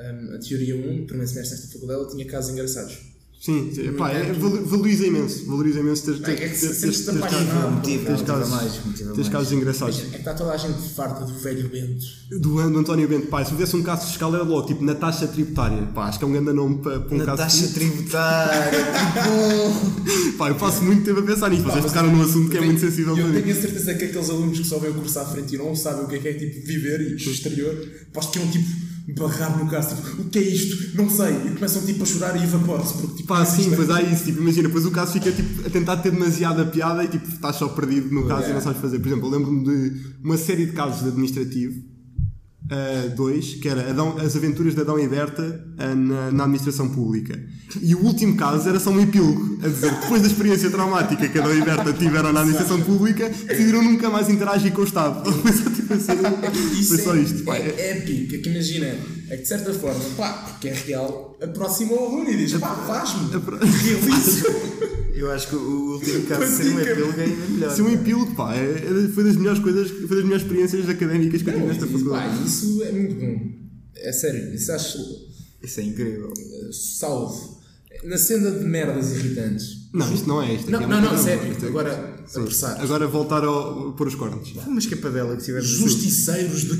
[0.00, 2.98] um, a teoria 1, primeiro semestre nesta faculdade, ele tinha casos engraçados.
[3.40, 7.20] Sim, sim, pá, é, valo- valoriza imenso, valoriza imenso ter, ter, É ter, se- ter,
[7.20, 9.28] casos, mais.
[9.28, 10.00] casos engraçados.
[10.00, 12.04] É que está toda a gente farta do velho Bento.
[12.30, 12.38] Do,
[12.70, 15.86] do António Bento, pá, se fizesse um caso fiscal era logo, tipo, na taxa tributária.
[15.94, 18.84] Pá, acho que é um grande nome para, para um Na caso taxa tributária,
[19.24, 19.98] bom!
[20.36, 22.80] Pá, eu passo muito tempo a pensar nisto, vocês tocaram num assunto que é muito
[22.80, 23.40] sensível para eu mim.
[23.42, 25.74] tenho a certeza que aqueles alunos que só veem o curso à frente e não
[25.76, 28.87] sabem o que é que é tipo viver e o exterior, aposto que iam tipo
[29.14, 30.96] barrar no caso, tipo, o que é isto?
[30.96, 31.34] Não sei.
[31.46, 32.94] E começam tipo a chorar e evaporam-se.
[32.94, 35.66] Porque tipo, Pá, não sim, pois há isso, tipo, imagina, depois o caso fica tipo,
[35.66, 38.80] a tentar ter demasiada piada e tipo, estás só perdido no caso e não sabes
[38.80, 38.98] fazer.
[38.98, 41.82] Por exemplo, eu lembro-me de uma série de casos de administrativo,
[42.70, 46.88] uh, dois, que era Adão- as aventuras de Adão e Berta uh, na, na administração
[46.90, 47.38] pública.
[47.82, 51.38] E o último caso era só um epílogo, a dizer, depois da experiência traumática que
[51.38, 55.30] Adão e Berta tiveram na administração pública, decidiram nunca mais interagir com o Estado.
[55.32, 57.52] Foi só, tipo, assim, foi só é, isto.
[57.52, 58.94] é, é- é épico, é que imagina,
[59.30, 62.74] é que de certa forma, pá, porque é real, aproxima o aluno e diz, pá,
[62.86, 64.46] faz-me, realizo.
[65.18, 67.74] Eu acho que o último caso de ser um epílogo ainda é melhor.
[67.74, 68.60] Ser um epílogo, pá, é-
[69.04, 72.36] é- foi das melhores coisas, foi das melhores experiências académicas que eu tive nesta faculdade.
[72.38, 73.50] pá, isso é muito bom.
[73.96, 74.98] É sério, isso acho
[75.60, 76.32] Isso é incrível.
[76.72, 77.58] saúde.
[78.04, 79.88] Na senda de merdas irritantes.
[79.92, 80.70] Não, isto não é isto.
[80.70, 81.30] Não, é não, não, é boa.
[81.30, 81.66] épico.
[81.66, 82.80] Agora, apressar.
[82.80, 84.52] Agora voltar ao pôr os cornos.
[84.68, 85.78] Uma escapadela que tiveres assim.
[85.82, 86.76] Justiceiros de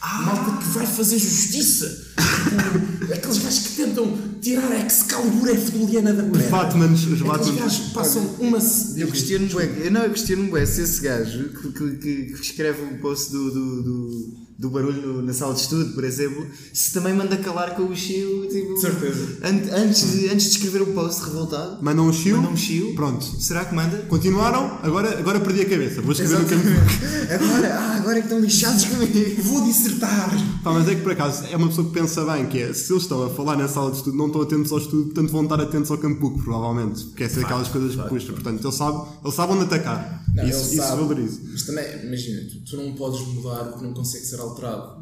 [0.00, 0.24] Campbook.
[0.24, 2.06] Malta que vai fazer justiça.
[2.16, 6.48] Tipo, Aqueles gajos que tentam tirar a Excalibur F-Doliana da Os pedra.
[6.48, 7.58] Batmans, os Aqueles Batmans.
[7.58, 8.58] gajos que passam uma.
[8.96, 12.40] Eu questiono bué, eu não, eu questiono bué se esse gajo que, que, que- que
[12.42, 16.92] escreve o post do, do, do, do barulho na sala de estudo, por exemplo, se
[16.92, 19.38] também manda calar com o Chiu, tipo, De certeza.
[19.42, 22.36] an- antes, de, antes de escrever o post revoltado, Mandam um chiu.
[22.36, 22.94] manda um chiu.
[22.94, 23.24] Pronto.
[23.40, 23.96] Será que manda?
[24.08, 26.02] Continuaram, agora, agora perdi a cabeça.
[26.02, 26.66] Vou escrever no campo.
[27.30, 29.42] Agora, ah, agora é que estão lixados comigo.
[29.42, 30.30] Vou dissertar.
[30.64, 32.92] Pá, mas é que por acaso é uma pessoa que pensa bem que é se
[32.92, 35.44] eles estão a falar na sala de estudo, não estão atentos ao estudo, portanto vão
[35.44, 37.04] estar atentos ao campo book, provavelmente.
[37.04, 38.32] Porque essa é aquelas coisas que puxa.
[38.32, 40.24] Portanto, ele sabe, ele sabe onde atacar.
[40.34, 41.00] Não, isso ele isso sabe.
[41.02, 41.40] valoriza.
[41.52, 44.40] Mas também, imagina, tu, tu não podes mudar o que não consegue ser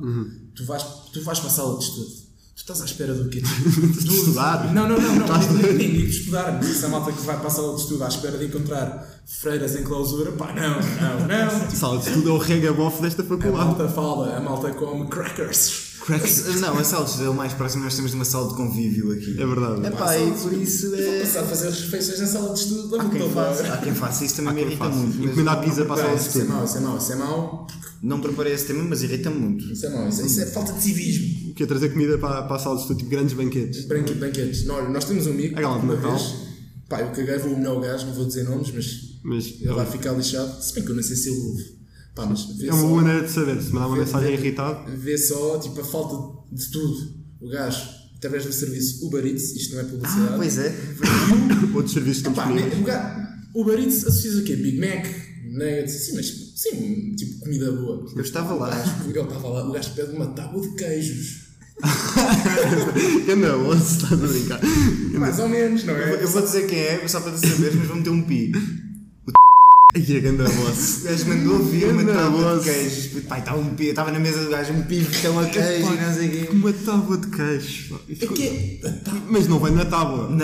[0.01, 0.31] Uhum.
[0.55, 0.83] Tu, vais,
[1.13, 2.07] tu vais para a sala de estudo.
[2.57, 3.41] Tu estás à espera do quê?
[4.03, 4.75] De estudar.
[4.75, 5.53] Não, não, não, não.
[5.63, 6.53] nem, nem digo de estudar.
[6.57, 9.77] Mas essa malta que vai para a sala de estudo à espera de encontrar freiras
[9.77, 11.61] em clausura, pá, não, não, não.
[11.61, 13.65] Tipo, Sala de estudo é o regabof desta a faculdade.
[13.65, 15.87] malta fala, a malta come crackers.
[16.61, 18.55] Não, a sala de estudo é o mais próximo, nós temos de uma sala de
[18.55, 19.37] convívio aqui.
[19.39, 19.87] É verdade.
[19.87, 21.21] É pá, e por isso Eu vou é.
[21.21, 24.25] passar a fazer as refeições na sala de estudo Há quem faça, há quem faça,
[24.25, 25.23] isso também me irrita muito.
[25.23, 26.55] Encomendar pizza para a sala de Isso é estudo.
[26.55, 27.67] mau, isso é mau, isso é mau.
[28.03, 29.65] Não preparei esse tema, mas irrita-me muito.
[29.73, 31.55] Isso é mau, isso, isso é falta de civismo.
[31.55, 33.85] Que é trazer comida para, para a sala de estudo, tipo grandes banquetes.
[33.87, 34.65] Branque- Banquetes.
[34.67, 36.17] Não, olha, nós temos um amigo É de Natal.
[36.17, 36.35] vez.
[36.89, 38.87] Pá, eu caguei, vou humilhar o gajo, não vou dizer nomes, mas
[39.25, 40.63] Mas ele vai ficar lixado.
[40.63, 41.65] Se bem que eu não sei se ele ouve.
[42.15, 43.61] Pá, mas vê é uma boa maneira de saber.
[43.61, 47.15] Se mandar uma Vê- mensagem vê- irritado, vê só tipo, a falta de tudo.
[47.41, 47.81] O gajo,
[48.17, 50.29] através do serviço Uber Eats, isto não é publicidade.
[50.29, 50.75] Ah, pois é.
[51.75, 52.97] outros serviços estão Pá, disponíveis.
[53.55, 54.57] o Uber Eats associas o quê?
[54.57, 55.05] Big Mac,
[55.53, 58.05] nuggets, sim, mas sim, tipo comida boa.
[58.15, 58.71] Eu estava lá.
[59.05, 61.47] Ele estava lá, o gajo pede uma tábua de queijos.
[63.29, 64.61] Eu não, onde estás a brincar?
[65.15, 66.21] Mais ou menos, não é?
[66.21, 68.53] Eu vou dizer quem é, só para tu saberes, mas vou meter um pi.
[70.09, 71.01] Ai, é grande voz.
[71.01, 73.23] O gajo mandou vir uma Ganda tábua de queijos.
[73.29, 76.15] Pai, estava um pi- estava na mesa do gajo um pivotão a queijo e não
[76.15, 76.49] sei o quê.
[76.53, 77.89] Uma tábua de queijo.
[77.95, 78.01] pá.
[78.09, 78.89] É que é.
[79.05, 80.29] tá, Mas não vem na tábua.
[80.29, 80.37] Não,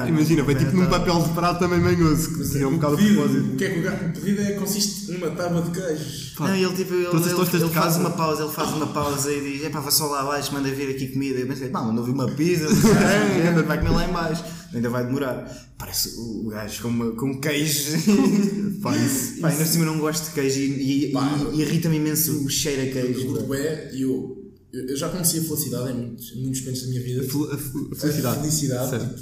[0.00, 0.08] não.
[0.08, 0.90] Imagina, vem não, tipo num não.
[0.90, 3.52] papel de prato também manhoso, que é um bocado a pedido, propósito.
[3.52, 6.32] O que é que o gajo- pedido é consiste numa tábua de queijos.
[6.36, 9.32] Pá, Não, ele, tipo, ele, ele, ele de faz uma pausa, ele faz uma pausa
[9.32, 11.38] e diz: Epá, vai só lá abaixo, manda vir aqui comida.
[11.40, 14.42] Eu pensei: Pá, mandou vir uma pizza, é, vai comer lá em baixo,
[14.74, 15.74] ainda vai demorar.
[15.78, 17.92] Parece o o gajo com, uma, com queijo.
[18.82, 21.60] Pá, isso- Pá, ainda por cima eu não gosto de queijo e, e- Pá, e-
[21.60, 23.26] irrita-me imenso o cheiro a queijo.
[23.26, 26.88] curto é e eu, eu já conheci a felicidade em muitos, em muitos momentos da
[26.88, 27.20] minha vida.
[27.22, 28.38] a fel- a felicidade.
[28.38, 29.20] A felicidade, tipo,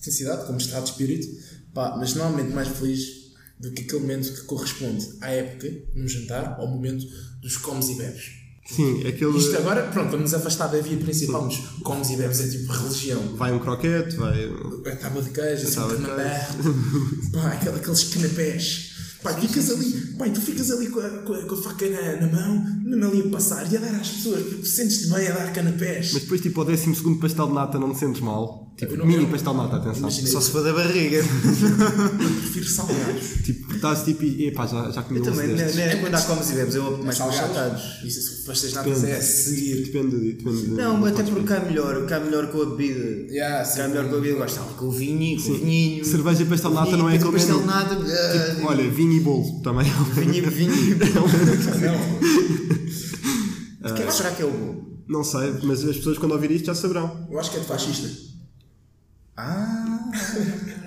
[0.00, 1.28] felicidade como estado de espírito,
[1.74, 3.20] pá, mas momento mais feliz
[3.58, 7.04] do que aquele momento que corresponde à época, num jantar, ao momento
[7.42, 8.39] dos comes e bebes.
[8.74, 9.36] Sim, aquele.
[9.36, 13.20] Isto agora, pronto, vamos afastar da via principal, mas comes e bebes é tipo religião.
[13.36, 14.44] Vai um croquete, vai.
[14.86, 16.48] A tábua de queijo, assim, de canapé,
[17.32, 18.89] pá, aquele- aqueles canapés.
[19.22, 22.26] Pá, ficas ali, pá, tu ficas ali com a, com a, com a faca na,
[22.26, 25.32] na mão, mesmo ali a passar e a dar às pessoas, porque sentes-te bem a
[25.32, 26.12] dar canapés.
[26.14, 28.72] Mas depois, tipo, ao 12 pastel de nata não te sentes mal.
[28.78, 29.98] Tipo, não- mini eu- pastel de nata, atenção.
[30.00, 31.18] Imagina, Só se for da barriga.
[31.18, 33.30] eu prefiro salgados.
[33.50, 35.76] Tipo, estás tipo, e epá, já, já comi Eu um também, destes.
[35.76, 37.82] né, né, quando há comes e bebes, eu opto mais pelos salgados.
[38.04, 39.84] Isso, se pastéis natas é a seguir.
[39.86, 40.68] Depende, depende.
[40.68, 43.32] Não, até porque cá melhor, cá melhor com a bebida.
[43.32, 43.78] Yeah, sim.
[43.78, 46.04] cá melhor com a bebida, gosto de com o vinho, com o vinho.
[46.04, 47.94] Cerveja e pastel de nata não é com aquele pastel de nata.
[47.96, 49.86] ah, Tipo, olha, vinho e bolo também.
[50.14, 50.98] vinho, vinho.
[53.82, 54.90] Não, O que é que será que é o bolo?
[55.08, 57.26] Não sei, mas as pessoas quando ouvir isto já saberão.
[57.30, 58.08] eu acho que é de fascista.
[59.36, 60.10] Ah,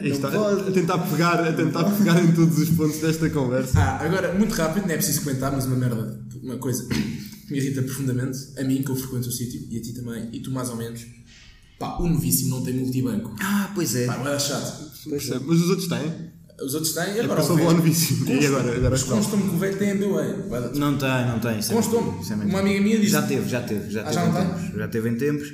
[0.01, 0.69] está, pode.
[0.69, 3.79] a tentar pegar, a tentar pegar em todos os pontos desta conversa.
[3.79, 7.57] Ah, agora, muito rápido, não é preciso comentar, mas uma merda, uma coisa que me
[7.57, 10.51] irrita profundamente, a mim que eu frequento o sítio, e a ti também, e tu
[10.51, 11.03] mais ou menos,
[11.79, 13.35] pá, o novíssimo não tem multibanco.
[13.41, 14.05] ah, pois é.
[14.05, 14.91] Pá, não é chato.
[15.09, 15.45] Percebe?
[15.47, 16.32] Mas os outros têm.
[16.61, 17.69] Os outros têm, e É agora passou o o velho.
[17.71, 18.15] ano vício.
[18.29, 18.71] E agora?
[18.75, 19.15] agora Mas está.
[19.15, 20.23] consta-me que o velho tem MBA.
[20.75, 21.51] Não tem, não tem.
[21.55, 22.35] é isso é.
[22.45, 23.89] Uma amiga minha disse- Já teve, já teve.
[23.91, 24.77] Já Ah, teve já em tempos.
[24.77, 25.53] Já teve em tempos.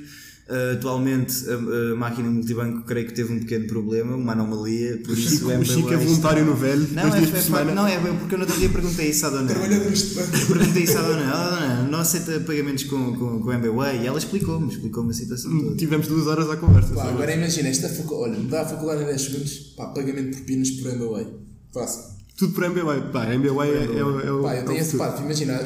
[0.49, 5.15] Ah, atualmente a, a máquina multibanco creio que teve um pequeno problema, uma anomalia, por
[5.15, 7.71] isso Chico, o o Chico é voluntário no velho, Não, é, por é, semana.
[7.75, 9.47] não, é porque eu no outro dia perguntei isso à dona.
[9.47, 10.31] Trabalhadores de banco.
[10.47, 11.31] Perguntei isso à dona.
[11.31, 15.55] Ah, dona, não aceita pagamentos com, com, com MBWay e ela explicou-me, explicou-me a situação
[15.55, 15.75] toda.
[15.75, 16.93] Tivemos duas horas à conversa.
[16.95, 20.35] Pá, agora imagina, esta faculdade, olha, dá a faculdade em 10 segundos, pá, pagamento de
[20.37, 21.27] propinas por MBA.
[21.71, 22.03] Fácil.
[22.37, 23.01] Tudo por MBA.
[23.13, 25.59] Pá, MBA é, é, o- é, o- Pá, é eu tenho esse parte, imagina,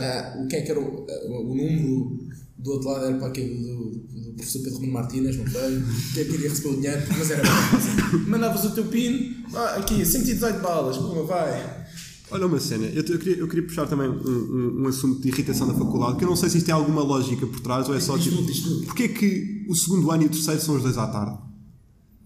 [0.43, 1.05] o que é que era o,
[1.55, 2.17] número
[2.57, 5.81] do outro lado era para aquele do, do professor Pedro Romano Martínez, não sei,
[6.13, 7.43] que é que iria receber o dinheiro, mas era.
[8.27, 11.83] Mandavas o teu PIN, ah, aqui, 118 balas, puma, vai.
[12.31, 15.27] Olha uma cena, eu, eu queria, eu queria puxar também um, um, um assunto de
[15.27, 17.95] irritação da faculdade, que eu não sei se isto tem alguma lógica por trás ou
[17.95, 18.41] é só tipo.
[18.85, 21.37] Porquê que o segundo ano e o terceiro são os dois à tarde?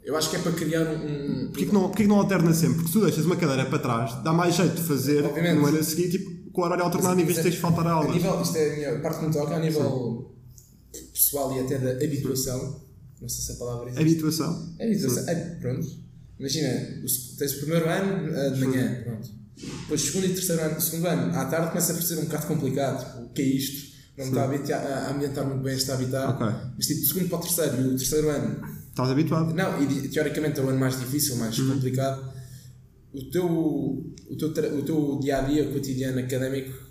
[0.06, 1.46] Eu acho que é para criar um.
[1.46, 2.76] um Porquê que não, porquê que não alterna sempre?
[2.76, 5.60] Porque se tu deixas uma cadeira para trás, dá mais jeito de fazer Obviamente.
[5.60, 7.86] no ano a seguir, tipo, com o horário alternado em vez de teres que faltar
[7.86, 8.14] a A aulas.
[8.14, 10.37] nível, isto é a minha parte que me toca, a nível
[11.28, 12.82] pessoal e até da habituação,
[13.22, 14.02] não sei se a palavra existe.
[14.02, 14.76] Habituação.
[14.80, 15.88] Habituação, é, pronto.
[16.40, 16.70] Imagina,
[17.04, 19.30] o tens o primeiro ano ah, de manhã, pronto.
[19.82, 22.26] Depois o segundo e terceiro ano, o segundo ano, à tarde começa a parecer um
[22.26, 23.88] bocado complicado, tipo, o que é isto?
[24.18, 26.28] Não me está a, habitar, a ambientar muito bem este habitat.
[26.34, 26.48] Ok.
[26.76, 29.54] Mas tipo, do segundo para o terceiro e o terceiro ano, Estás habituado.
[29.54, 31.74] não, e teoricamente é o ano mais difícil, mais Uhum.
[31.74, 32.34] complicado.
[33.14, 36.87] O teu, o, teu, o teu dia a dia cotidiano académico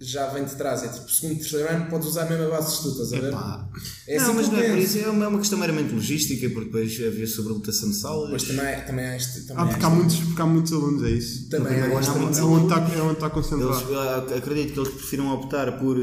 [0.00, 0.82] já vem de trás.
[0.82, 3.28] É tipo, segundo, terceiro ano, podes usar a mesma base de estudo, estás a ver?
[3.28, 3.68] Epá.
[4.08, 5.58] É não, assim mas que eu não é por isso, é uma, é uma questão
[5.58, 8.30] meramente logística, porque depois havia sobrelotação de salas.
[8.30, 9.42] Mas também, também há este.
[9.46, 11.48] Também Ah, há porque há, este- muitos, porque há muitos alunos, é isso.
[11.50, 13.80] Também há é, este- onde está, é onde está, é onde está concentrado.
[13.80, 15.96] Eles, ah, acredito que eles prefiram optar por,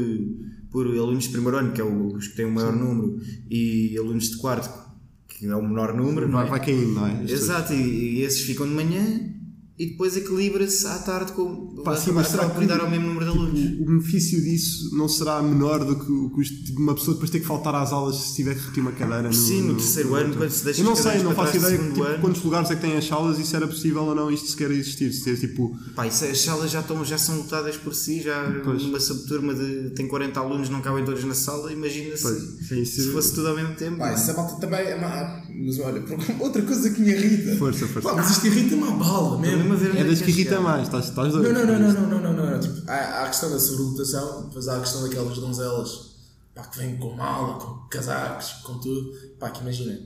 [0.70, 3.96] por alunos de primeiro ano, que é o- os que têm o maior número, e
[3.98, 4.88] alunos de quarto,
[5.28, 6.50] que é o menor número, não Vai, é?
[6.50, 7.24] vai caindo, não é?
[7.24, 9.34] Exato, e, e esses ficam de manhã
[9.78, 13.24] e depois equilibra-se à tarde com Pá, sim, mas será que lidar ao mesmo número
[13.26, 13.60] de alunos.
[13.80, 17.38] o benefício disso não será menor do que o custo de uma pessoa depois ter
[17.40, 20.34] que faltar às aulas se tiver que repetir uma cadeira no, Sim, no terceiro ano,
[20.34, 22.20] quando se deixa Eu não sei, não faço ideia tipo, ano.
[22.20, 24.70] quantos lugares é que têm as salas e se era possível ou não isto sequer
[24.72, 25.12] existir.
[25.12, 25.76] Se ter tipo.
[25.94, 28.82] Pá, isso, as salas já, estão, já são lotadas por si, já Pois.
[28.82, 33.12] numa subturma de tem 40 alunos, não cabem todos na sala, imagina se, se isso-
[33.12, 33.98] fosse tudo ao mesmo tempo.
[33.98, 34.14] Pá, é?
[34.14, 35.42] essa malta também é má.
[35.60, 36.02] Mas olha,
[36.40, 37.56] outra coisa que me irrita.
[37.56, 38.08] Força, força.
[38.08, 41.52] Pá, mas isto irrita-me à bala Mesmo É das que irrita mais, estás, estás doido.
[41.52, 42.60] Não, não, não, não, não, não, não, não.
[42.60, 46.16] Tipo, há, há a questão da sobrelotação, depois há a questão daquelas donzelas
[46.54, 49.12] pá, que vêm com mala, com casacos, com tudo.
[49.38, 49.98] Pá, que imagina,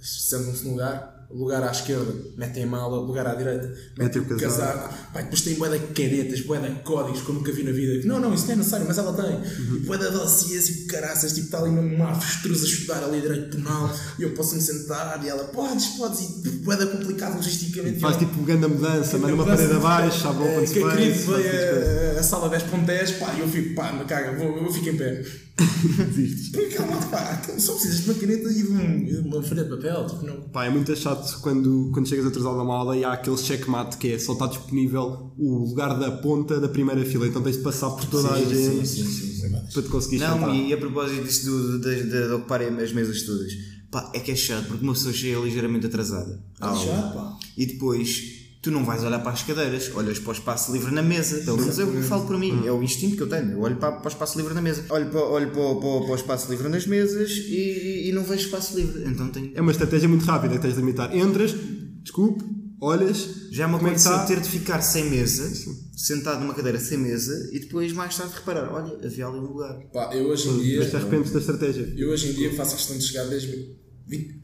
[0.00, 4.36] sentam-se no lugar, lugar à esquerda, metem a mala, lugar à direita, metem o o
[4.38, 4.94] casaco.
[5.12, 8.06] Pá, depois tem bué de canetas, bué de códigos que eu nunca vi na vida.
[8.06, 9.36] Não, não, isso não é necessário, mas ela tem.
[9.36, 9.80] Uhum.
[9.84, 13.94] Bué de dossiês e caraças, tipo, está ali uma avestruz a estudar ali direito penal
[14.18, 18.00] e eu posso me sentar e ela, podes, podes, e de complicado logisticamente.
[18.00, 21.14] Faz E eu- tipo grande mudança, manda uma parede abaixo, o é, que a querida
[21.14, 24.72] faz veio a, a sala 10.10, pá, e eu fico, pá, me caga, vou, eu
[24.72, 25.24] fico em pé.
[26.06, 26.50] Desistes.
[26.50, 29.70] Porque calma, pá, só precisas de uma caneta e de, um, de uma folha de
[29.70, 30.40] papel, tipo, não.
[30.50, 33.96] Pá, é muito chato quando, quando chegas atrasado a uma aula e há aquele checkmate
[33.98, 37.62] que é só está disponível o lugar da ponta da primeira fila, então tens de
[37.62, 39.50] passar por toda a gente sim, sim, sim.
[39.72, 40.54] para te conseguir Não, sentar.
[40.54, 43.52] e, e a propósito disso do- de, de, de ocuparem as mesas todas,
[43.90, 46.40] pá, é que é chato porque uma pessoa chega ligeiramente atrasada.
[46.60, 46.84] aula.
[46.84, 47.38] chato, pá.
[47.56, 51.02] E depois tu não vais olhar para as cadeiras, olhas para o espaço livre na
[51.02, 51.38] mesa.
[51.44, 53.52] Pelo menos eu falo por mim, é o instinto que eu tenho.
[53.52, 56.00] Eu olho para, para o espaço livre na mesa, olho para, olho para, o- para,
[56.06, 59.04] para o espaço livre nas mesas e, e- não vejo espaço livre.
[59.06, 59.52] Então tenho.
[59.54, 61.14] É uma estratégia muito rápida que tens de limitar.
[61.16, 61.54] Entras,
[62.02, 62.44] desculpe,
[62.80, 64.26] olhas, Já me como é que aconteceu está?
[64.26, 65.50] ter de ficar sem mesa,
[65.96, 69.74] sentado numa cadeira sem mesa e depois mais tarde reparar: olha, havia ali um lugar.
[69.92, 70.78] Pá, eu hoje em dia.
[70.80, 71.92] Mas te arrependes da estratégia.
[71.96, 73.76] Eu hoje em dia faço questão de chegar 10 minutos.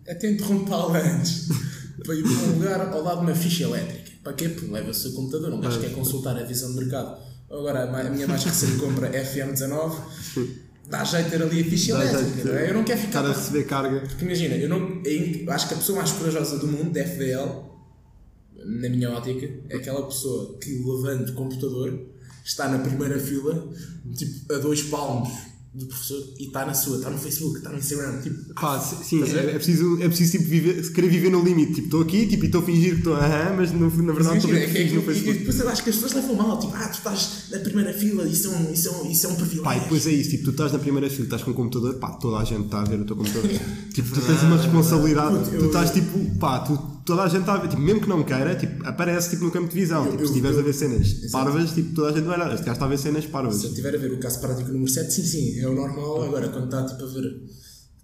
[0.09, 1.49] Até interrompê-la antes.
[2.05, 4.13] Para ir para um lugar ao lado de uma ficha elétrica.
[4.23, 4.49] Para quê?
[4.49, 7.19] Porque leva o seu computador, um gajo quer consultar a visão de mercado.
[7.51, 9.97] Agora, a minha mais recente compra FM19
[10.89, 12.45] dá jeito ter ali a ficha elétrica.
[12.45, 12.71] não é?
[12.71, 13.21] Eu não quero ficar.
[13.21, 14.01] Estar a receber carga.
[14.01, 17.65] Porque imagina, eu, não, eu acho que a pessoa mais corajosa do mundo, da FDL,
[18.65, 22.07] na minha ótica, é aquela pessoa que levanta o computador,
[22.45, 23.69] está na primeira fila,
[24.15, 27.79] tipo, a dois palmos do professor e está na sua, está no Facebook, está no
[27.79, 31.43] Instagram, tipo, Pá, sim, a é, é preciso, é preciso tipo, viver, querer viver no
[31.43, 31.75] limite.
[31.75, 34.39] Tipo, estou aqui tipo, e estou a fingir que estou aham, mas no, na verdade
[34.39, 35.39] estou é é no e Facebook.
[35.39, 38.25] depois eu acho que as pessoas levam mal, tipo, ah, tu estás na primeira fila,
[38.25, 39.65] isso é um, isso é um, isso é um privilégio.
[39.65, 41.95] Pá, e depois é isso, tipo, tu estás na primeira fila, estás com o computador,
[41.95, 43.51] pá, toda a gente está a ver o teu computador.
[43.93, 47.59] tipo, tu tens uma responsabilidade, tu estás tipo, pá, tu, toda a gente está a
[47.59, 50.03] ver, tipo, mesmo que não queira, tipo, aparece tipo, no campo de visão.
[50.05, 52.53] tipo, eu- se estiveres eu- a ver cenas parvas, tipo, toda a gente vai olhar,
[52.55, 53.57] este gajo está a ver cenas parvas.
[53.57, 56.23] Se eu estiver a ver o caso prático número 7, sim, sim, é o normal.
[56.25, 57.43] Agora, quando está tipo, a ver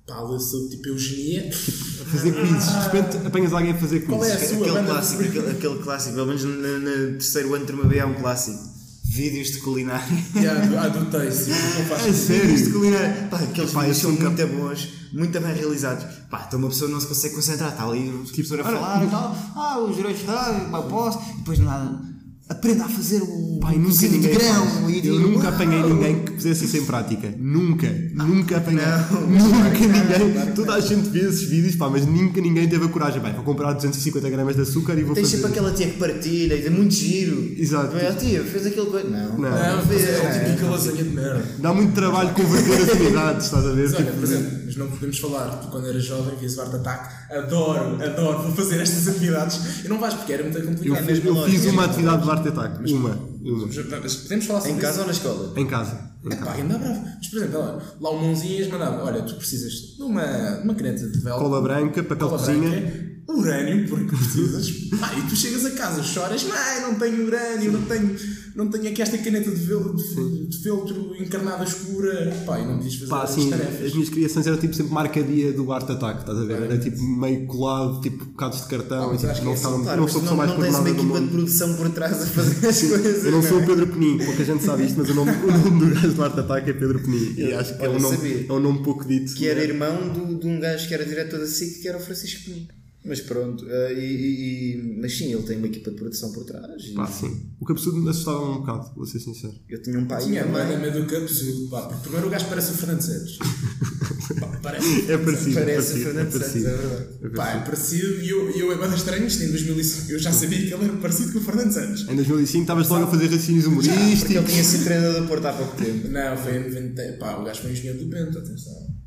[0.06, 4.24] pá, ali sou tipo eugenia, A fazer quizzes, de repente apanhas alguém a fazer Qual
[4.24, 7.72] é a sua Aquele clássico, aquele, aquele clássico, pelo menos no, no terceiro ano de
[7.72, 8.58] turma B há um clássico.
[9.04, 10.06] Vídeos de culinária.
[10.36, 11.56] yeah, do, ah, É sentido.
[11.56, 12.72] Vídeos de sério?
[12.72, 13.28] culinária.
[13.30, 16.04] Pá, aqueles vídeos eu são muito bons, muito bem realizados.
[16.30, 19.04] Pá, então uma pessoa não se consegue concentrar, está ali o professor a ora, falar
[19.04, 19.36] e tal.
[19.56, 21.18] Ah, os direitos ah, eu posso.
[21.30, 22.09] E depois nada.
[22.50, 24.90] Aprenda a fazer o Pai, nunca cozido de ninguém grão.
[24.90, 27.32] E Eu digo, nunca apanhei ninguém que fizesse isso em prática.
[27.38, 27.86] Nunca.
[28.12, 28.80] Nunca apanhei.
[28.80, 29.20] Não.
[29.28, 30.54] Nunca ninguém.
[30.54, 33.20] Toda a gente vê esses vídeos, pá, mas nunca ninguém teve a coragem.
[33.22, 35.36] Bem, vou comprar 250 gramas de açúcar e vou Tens fazer.
[35.42, 37.52] sempre aquela tia que partilha e dá muito giro.
[37.56, 37.92] Exato.
[37.94, 39.08] Não é, "Oh, tia, fez aquele coisa.
[39.08, 39.76] Não, Não.
[39.76, 40.08] Não, fez.
[40.08, 41.44] é o típico lasanha de merda.
[41.58, 43.82] Dá muito trabalho converter afinidades, estás a ver?
[43.90, 46.60] Mas olha, Tipo, por exemplo, mas não podemos falar, tu quando eras jovem, vias o
[46.62, 49.84] Art Attack, adoro, adoro, vou fazer estas atividades.
[49.84, 51.06] E não vais porque era muito eu, complicado.
[51.06, 52.92] fiz, eu fiz é uma atividade de arte ataque.
[52.92, 53.10] Uma.
[53.10, 53.68] uma.
[54.02, 55.52] Mas podemos falar sobre Em casa ou na escola?
[55.56, 56.10] Em casa.
[56.24, 56.38] Em isso?
[56.38, 56.58] Pá, casa.
[56.58, 57.02] ainda bravo.
[57.16, 61.08] Mas, por exemplo, olha, lá o Mãozinhas mandava, olha, tu precisas de uma, uma caneta
[61.08, 61.44] de velcro.
[61.44, 62.68] Cola branca, papel de cola cozinha.
[62.68, 64.70] branca, urânio, porque precisas.
[65.00, 68.16] Pá, e tu chegas a casa, choras, mãe, não tenho urânio, não tenho,
[68.54, 72.32] não tenho aqui esta caneta de, vel- de, de feltro encarnada escura.
[72.46, 73.86] Pá, não me diz fazer Pá, as assim, tarefas.
[73.86, 76.62] as minhas criações eram tipo sempre marcadia do arte ataque, estás a ver?
[76.62, 80.00] Era tipo meio colado, tipo bocados de cartão, Ah, e, tipo, não é assim, Claro,
[80.00, 82.26] não sou a não, pessoa mais não tens uma equipa de produção por trás a
[82.26, 83.24] fazer as coisas.
[83.24, 83.66] Eu não sou o é?
[83.66, 86.40] Pedro Penin, pouca gente sabe isto, mas o nome, o nome do gajo do Arte
[86.40, 87.34] Ataque é Pedro Penin.
[87.36, 89.34] E acho que é um, nome, é um nome pouco dito.
[89.34, 92.00] que era irmão do, de um gajo que era diretor da SIC, que era o
[92.00, 92.68] Francisco Penin.
[93.02, 96.82] Mas pronto, eh, e, e- mas sim, ele tem uma equipa de produção por trás.
[96.84, 97.50] e Pá, sim.
[97.58, 99.54] O absurdo me assustava um bocado, vou ser sincero.
[99.70, 100.62] eu tinha um pai Tinha a também.
[100.66, 101.68] banda meio do absurdo.
[101.70, 103.38] Pá, porque primeiro o gajo parece o Fernando Santos.
[104.38, 105.10] Pá, parece.
[105.10, 107.34] É parecido, é Parece o parecido, é Fernando Santos, é verdade.
[107.36, 108.20] Pá, é parecido.
[108.20, 110.12] E eu, e eu é banda estranho, isto em 2005.
[110.12, 112.06] Eu já sabia que ele era parecido com o Fernando Santos.
[112.08, 114.44] Em 2005 estavas logo a fazer raciocínios Porque ele humorísticos.
[114.52, 116.08] tinha sido treinador do Porto há pouco tempo.
[116.08, 117.02] Não, foi em 90.
[117.18, 118.99] Pá, o gajo foi engenheiro do Bento, atenção.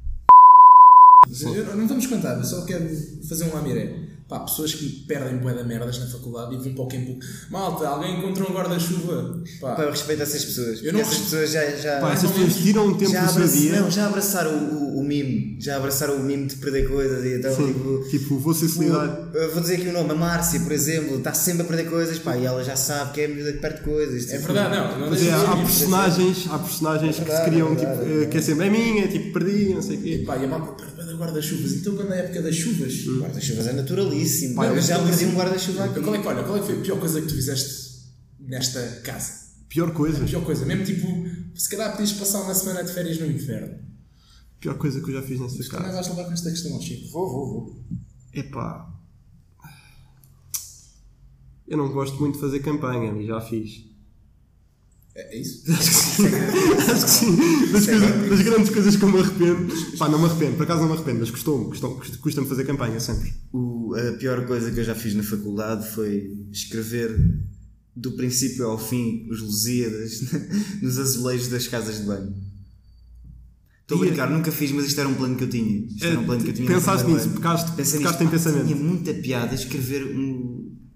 [1.29, 2.85] Eu, não vamos contar, eu só quero
[3.27, 4.13] fazer um lamiré.
[4.27, 7.19] Pá, pessoas que perdem bué da merdas na faculdade e vão para o campo.
[7.51, 9.43] Malta, alguém encontrou um guarda-chuva.
[9.59, 10.81] Pá, Pá, eu respeito essas pessoas.
[10.81, 11.69] Eu não essas pessoas já.
[11.75, 13.81] já Pá, essas pessoas tiram um tempo já, do seu abraçaram, dia.
[13.81, 17.37] não, já abraçaram o, o, o mime, já abraçaram o mime de perder coisas e
[17.37, 19.27] então, Sim, tipo, tipo, vou ser solidário.
[19.33, 22.17] eu vou dizer aqui o nome, a Márcia, por exemplo, está sempre a perder coisas,
[22.17, 24.29] pá, e ela já sabe que é a miúda que perde coisas.
[24.31, 25.09] é tipo, verdade, não.
[25.09, 28.31] não é, há personagens, há personagens que se verdade, criam, é verdade, tipo, é verdade.
[28.31, 30.23] que é sempre é minha, tipo, perdi, não sei o quê.
[30.25, 31.73] Pá, e a malta perde de guarda-chuvas.
[31.73, 33.07] Então, quando é a época das chuvas.
[33.07, 34.63] O guarda-chuvas é naturalíssimo.
[34.63, 36.01] Eu mas já eu- perdi um guarda-chuva aqui.
[36.01, 38.03] Qual é, que- olha, qual é que foi a pior coisa que tu fizeste
[38.39, 39.43] nesta casa?
[39.69, 41.07] Pior coisa, Pior coisa, mesmo tipo,
[41.55, 43.79] se calhar podias passar uma semana de férias no inferno.
[44.59, 45.93] pior coisa que eu já fiz nessa Também casa.
[45.93, 47.09] vais levar com esta questão ao Chico.
[47.11, 47.83] Vou, vou, vou.
[48.33, 48.89] Epá,
[51.67, 53.85] Eu não gosto muito de fazer campanha, e já fiz.
[55.15, 55.63] É, é isso?
[55.71, 57.35] Acho que sim.
[57.71, 59.73] Das, coisas- das grandes coisas que eu me arrependo.
[59.97, 62.99] Pá, não me arrependo, por acaso não me arrependo, mas custou-me, custou- custa-me fazer campanha
[62.99, 63.31] sempre.
[63.51, 67.15] O- a pior coisa que eu já fiz na faculdade foi escrever
[67.95, 70.21] do princípio ao fim os Lusíadas
[70.81, 72.33] nos azulejos das casas de banho.
[73.83, 75.85] Estou a E- brincar, nunca fiz, mas isto era um plano que eu tinha.
[75.85, 77.71] Isto era um plano que eu tinha Pensaste nisso, pecaste,
[78.23, 78.65] em pensamento.
[78.65, 80.42] Tinha muita piada escrever um,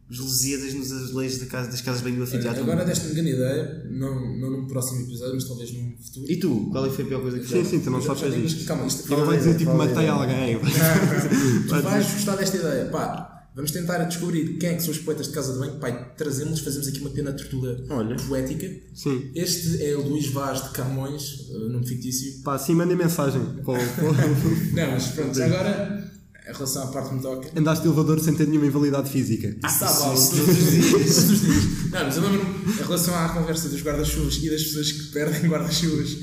[0.10, 2.62] os Lusíadas nos azulejos da casa, das casas do anfiteatro.
[2.64, 6.32] Agora deste-me grande ideia, não, não num próximo episódio, mas talvez num futuro.
[6.32, 7.78] E tu, qual é foi a pior coisa que Sim, fizeste?
[7.78, 8.66] sim, tu não sabes fazer isto.
[8.66, 10.60] Calma, isto Ele vai dizer tipo, matei alguém.
[11.68, 12.86] Tu vais gostar desta ideia.
[12.86, 15.78] Pá, vamos tentar descobrir quem é que são os poetas de casa de banho.
[15.80, 18.16] Pai, trazemos, fazemos aqui uma pequena tortura Olha.
[18.16, 18.70] poética.
[18.96, 19.30] Sim.
[19.36, 22.44] Este é o Luís Vaz de Camões, uh, nome fictício.
[22.44, 23.42] Pá, sim, mandem mensagem.
[24.74, 26.12] Não, mas pronto, agora,
[26.48, 27.50] em relação à parte que me toca.
[27.60, 29.56] Andaste de elevador sem ter nenhuma invalidade física.
[29.64, 30.92] Ah, está bom, todos os dias.
[30.92, 31.92] Todos os dias.
[31.92, 35.42] Não, mas eu lembro-me, em relação à conversa dos guarda-chuvas e das pessoas que perdem
[35.52, 36.18] guarda-chuvas,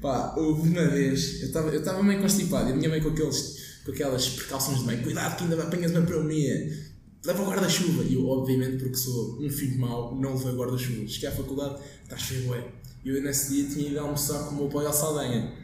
[0.00, 3.56] pá, houve uma vez, eu estava eu meio constipado e a minha mãe com, aqueles,
[3.84, 6.92] com aquelas precauções de mãe, cuidado que ainda apanhas uma pneumonia,
[7.24, 8.04] leva o guarda-chuva.
[8.04, 11.08] E eu, obviamente, porque sou um filho mau, não levei o guarda-chuva.
[11.08, 12.68] Cheguei à faculdade, estás feio, é.
[13.04, 15.61] E eu nesse dia tinha ido almoçar com o meu pai ao Saldanha.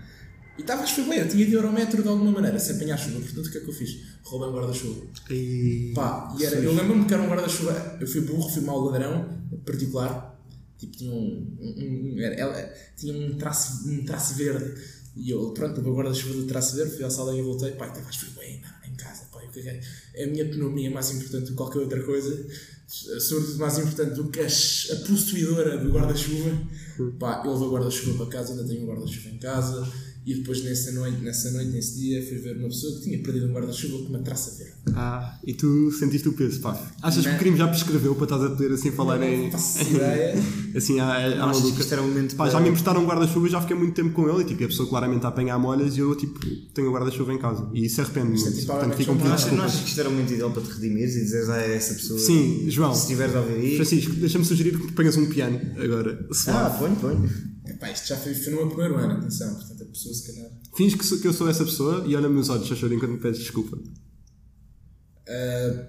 [0.59, 3.21] E estavas feio, eu tinha de ir ao metro de alguma maneira, sem apanhar chuva.
[3.21, 3.97] Portanto, o que é que eu fiz?
[4.25, 5.07] Roubei um guarda-chuva.
[5.31, 5.93] E...
[5.95, 7.97] Pá, e era, eu lembro-me que era um guarda-chuva.
[8.01, 10.37] Eu fui burro, fui mau ladrão, particular.
[10.77, 11.57] Tipo, tinha um.
[11.61, 14.75] um, um- era- ela, tinha um traço, um traço verde.
[15.17, 17.71] E eu, pronto, o guarda-chuva do traço verde, fui à sala e voltei.
[17.73, 19.25] Pá, estavas fui bem em casa.
[19.33, 19.81] Pá, eu caguei.
[20.15, 22.47] É a minha pneumonia mais importante do que qualquer outra coisa.
[22.89, 26.51] Sobretudo mais importante do que as- a possuidora do guarda-chuva.
[27.19, 29.93] Pá, eu levei o guarda-chuva para casa, ainda tenho um guarda-chuva em casa.
[30.31, 33.47] E depois nessa noite, nessa noite, nesse dia, fui ver uma pessoa que tinha perdido
[33.47, 34.75] um guarda-chuva com uma traça verde.
[34.95, 36.79] Ah, e tu sentiste o peso, pá.
[37.01, 37.37] Achas que Não.
[37.37, 39.51] o crime já prescreveu para estás a poder assim falar Não em.
[39.51, 40.35] faço ideia.
[40.77, 41.81] assim à, à Achas que maluca?
[41.81, 43.95] isto era um momento Pá, para- já me emprestaram um guarda-chuva e já fiquei muito
[43.95, 46.39] tempo com ele e tipo, a pessoa claramente a apanhar molhas e eu tipo,
[46.75, 47.67] tenho o guarda-chuva em casa.
[47.73, 49.65] E isso arrepende-me Isto é tipo Portanto, fica um Não pedido de Não achas, não
[49.65, 52.19] achas que isto era um momento ideal para te redimires e dizeres a essa pessoa?
[52.21, 52.95] Sim, João.
[52.95, 53.77] Se estiveres a ouvir.
[53.77, 56.27] Francisco, deixa-me sugerir que ponhas um piano agora.
[56.49, 57.31] Ah, ponho, ponho.
[57.69, 59.55] Epá, isto já foi, foi no meu primeiro ano, atenção.
[59.55, 60.51] Portanto, a pessoa se calhar.
[60.77, 63.19] Finge que, sou- que eu sou essa pessoa e olha-me nos olhos, Chachor, enquanto me
[63.19, 63.79] pedes desculpa.
[65.29, 65.89] Ah,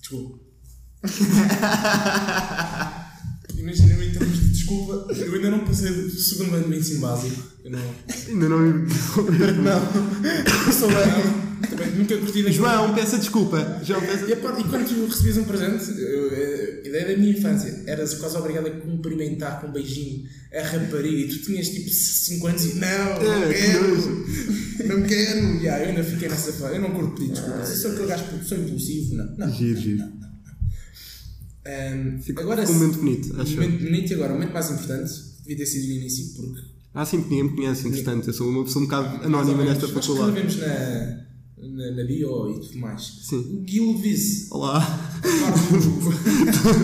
[0.00, 0.40] desculpa.
[3.56, 7.51] Imagina em termos de desculpa, eu ainda não passei do segundo ano de ensino básico.
[7.64, 7.94] Eu não.
[8.28, 8.58] Ainda não.
[9.62, 11.68] Não, sou bem.
[11.70, 12.52] Também nunca curti daquilo.
[12.54, 13.80] João, peça desculpa.
[13.84, 14.28] João, peça.
[14.30, 17.84] E, parte- e quando tu recebias um presente, eu- eu- a ideia da minha infância,
[17.86, 22.46] eras quase obrigado a cumprimentar com um beijinho a rapariga e tu tinhas tipo 5
[22.48, 25.38] anos e não, não É, que quero, não quero.
[25.62, 28.24] Yeah, eu ainda fiquei nessa fase, eu não curto pedir desculpas, eu sou aquele gajo
[28.24, 29.36] que sou impulsivo, não.
[29.36, 29.52] não.
[29.54, 30.02] Giro, giro.
[31.64, 33.62] Um, Ficou- agora, ficou um momento bonito, um acho eu.
[33.62, 36.60] momento bonito e agora, o momento mais importante, devia ter sido no início, porque
[36.94, 38.28] Ah, sim, ninguém me conhece, entretanto.
[38.28, 40.46] Eu sou uma pessoa um bocado anónima nesta nós faculdade.
[40.46, 40.56] escrevemos
[41.58, 43.02] na, na, na bio e tudo mais.
[43.28, 43.38] Sim.
[43.38, 44.80] O Gil disse, Olá,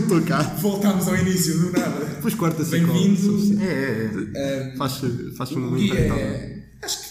[0.01, 0.43] estou cá.
[0.61, 2.05] voltámos ao início do nada.
[2.07, 3.63] Depois corta-se Bem-vindo.
[3.63, 4.77] É, é, é.
[4.77, 5.01] Faz,
[5.37, 6.17] faz O um impactável.
[6.17, 6.65] é.
[6.83, 7.09] Acho que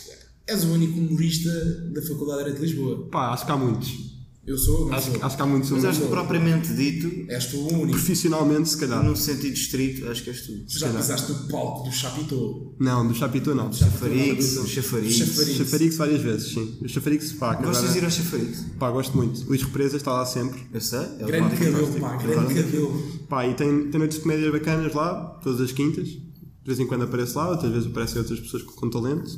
[0.48, 1.50] és o único humorista
[1.94, 3.08] da Faculdade de Lisboa.
[3.12, 4.07] Pá, acho que há muitos.
[4.48, 5.24] Eu sou, não Acho, sou.
[5.26, 5.70] acho que há muitos.
[5.72, 7.90] Mas acho que propriamente dito, És tu o único.
[7.92, 9.04] Profissionalmente, se calhar.
[9.04, 10.54] num sentido estrito, acho que és tu.
[10.66, 12.74] Tu já pisaste no palco do Chapitô.
[12.80, 13.74] Não, do Chapitão não.
[13.74, 15.16] Chafarix, o chafariz.
[15.18, 15.58] Chafarix.
[15.58, 16.78] Chafarix várias vezes, sim.
[16.82, 18.66] O Chafarix, pá, Gostas de ir ao chafariz?
[18.80, 19.46] pá, gosto muito.
[19.50, 20.62] Luís Represa está lá sempre.
[20.74, 21.00] Eu sei.
[21.20, 23.04] É o Grande cabelo, pá, grande cabelo.
[23.28, 26.08] Pá, e tem, tem noites de comédia bacanas lá, todas as quintas.
[26.08, 26.22] De
[26.66, 29.30] vez em quando aparece lá, outras vezes aparecem outras pessoas com talento.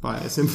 [0.00, 0.52] Pá, é sempre.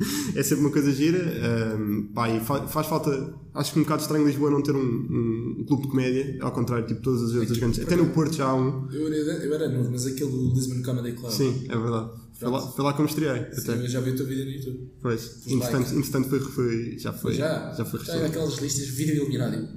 [0.34, 1.18] é sempre uma coisa gira.
[1.18, 3.34] Ahm, pá, e fa- faz falta.
[3.54, 6.52] Acho que um bocado estranho Lisboa não ter um, um, um clube de comédia, ao
[6.52, 7.80] contrário, tipo todas as outras grandes.
[7.80, 8.88] Até no Porto já há um.
[8.92, 11.32] Eu, era- eu era novo, mas aquele do Lisbon Comedy Club.
[11.32, 12.10] Sim, é verdade.
[12.38, 13.46] Foi lá, foi lá que eu me estreiei.
[13.52, 13.72] Sim, Até.
[13.84, 14.90] eu já vi a tua vida no YouTube.
[15.02, 15.42] Pois.
[15.46, 15.92] Entretanto, likes.
[15.92, 17.34] entretanto foi, foi, já foi.
[17.34, 17.72] Já?
[17.76, 18.26] Já foi Já restaurado.
[18.32, 19.68] aquelas listas de vídeo iluminado.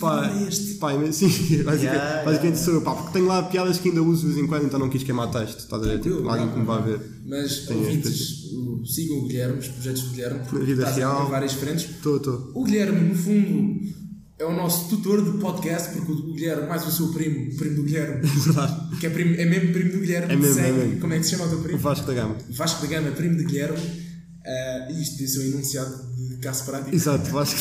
[0.00, 0.74] Pá, é este?
[0.74, 1.26] pá, sim,
[1.62, 4.44] basicamente, Yeah, basicamente sou eu, pá, porque tenho lá piadas que ainda uso de vez
[4.44, 6.00] em quando, então não quis queimar texto, estás a ver?
[6.00, 6.82] Tipo, alguém que me não.
[6.82, 7.00] ver.
[7.26, 10.40] Mas, ouvintes, o- sigam o Guilherme, os projetos do Guilherme.
[10.48, 11.20] porque vida estás real.
[11.22, 11.84] a várias frentes.
[11.90, 12.50] Estou, estou.
[12.54, 13.80] O Guilherme, no fundo,
[14.38, 17.76] é o nosso tutor de podcast, porque o Guilherme, mais o seu primo, o primo
[17.76, 18.22] do Guilherme,
[18.98, 21.00] que é, primo, é mesmo primo do Guilherme, É mesmo, é mesmo.
[21.00, 21.78] como é que se chama o teu O primo?
[21.78, 22.36] Vasco da Gama.
[22.48, 23.78] Vasco da Gama, primo de Guilherme,
[24.90, 26.94] e isto ser um enunciado de caso prático.
[26.94, 27.58] Exato, Vasco.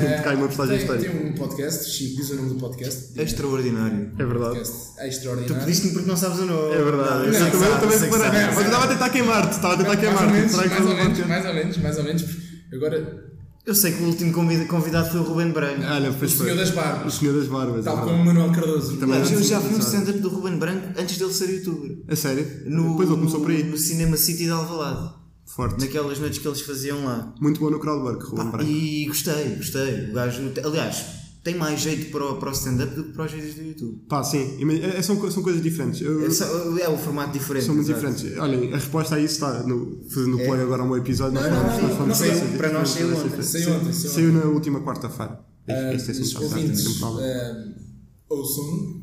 [0.00, 1.10] Ah, Cai uma postagem tem, histórica.
[1.10, 3.18] tem um podcast, Chico, diz o nome do podcast.
[3.20, 4.12] Extraordinário.
[4.18, 4.54] É verdade.
[4.54, 5.64] podcast Tu extraordinário.
[5.64, 6.74] pediste-me porque não sabes o nome.
[6.74, 7.26] É verdade.
[7.26, 8.46] Eu Não, também, sabe, também que reparei.
[8.46, 10.50] Mas eu estava a tentar queimar-te, estava a tentar mais ou queimar-te.
[10.50, 12.22] que mais ou menos, mais ou menos, mais ou menos.
[12.22, 13.27] porque Agora,
[13.68, 15.82] Eu sei que o último convida- convidado foi o Ruben Branco.
[15.82, 17.14] Olha, O senhor das O barbas.
[17.14, 17.80] senhor das barbas.
[17.80, 18.10] é Tal verdade.
[18.18, 18.96] como o Manuel Cardoso.
[18.96, 19.84] Também Mas eu já vi um sabe?
[19.84, 21.98] stand-up do Ruben Branco antes dele ser youtuber.
[22.08, 22.46] A sério?
[22.64, 23.62] No, Depois ele começou por aí.
[23.64, 25.10] No Cinema City de Alvalade.
[25.44, 25.80] Forte.
[25.80, 27.34] Naquelas noites que eles faziam lá.
[27.40, 28.70] Muito bom no crowdwork, Ruben Branco.
[28.70, 30.10] E gostei, gostei.
[30.10, 31.04] O gajo, aliás,
[31.48, 34.02] tem mais jeito para o, para o stand-up do que para os vídeos do YouTube.
[34.08, 34.56] Pá, sim.
[34.58, 36.00] Ima- é- são, são coisas diferentes.
[36.02, 36.44] Eu- É, só-
[36.78, 37.64] é o formato diferente.
[37.64, 38.12] são muito exato.
[38.14, 38.38] diferentes.
[38.38, 41.34] Olhem, a resposta a isso está no, fazendo o play agora meu episódio.
[41.34, 43.42] nós Não, não, falamos- não, nós falamos não, de não, coisas para nós saiu ontem.
[43.42, 45.40] Saiu ontem, saiu Saiu na última quarta-feira.
[45.70, 47.18] Ah, Este é sempre mal.
[47.18, 47.64] ah,
[48.30, 49.02] ouçam.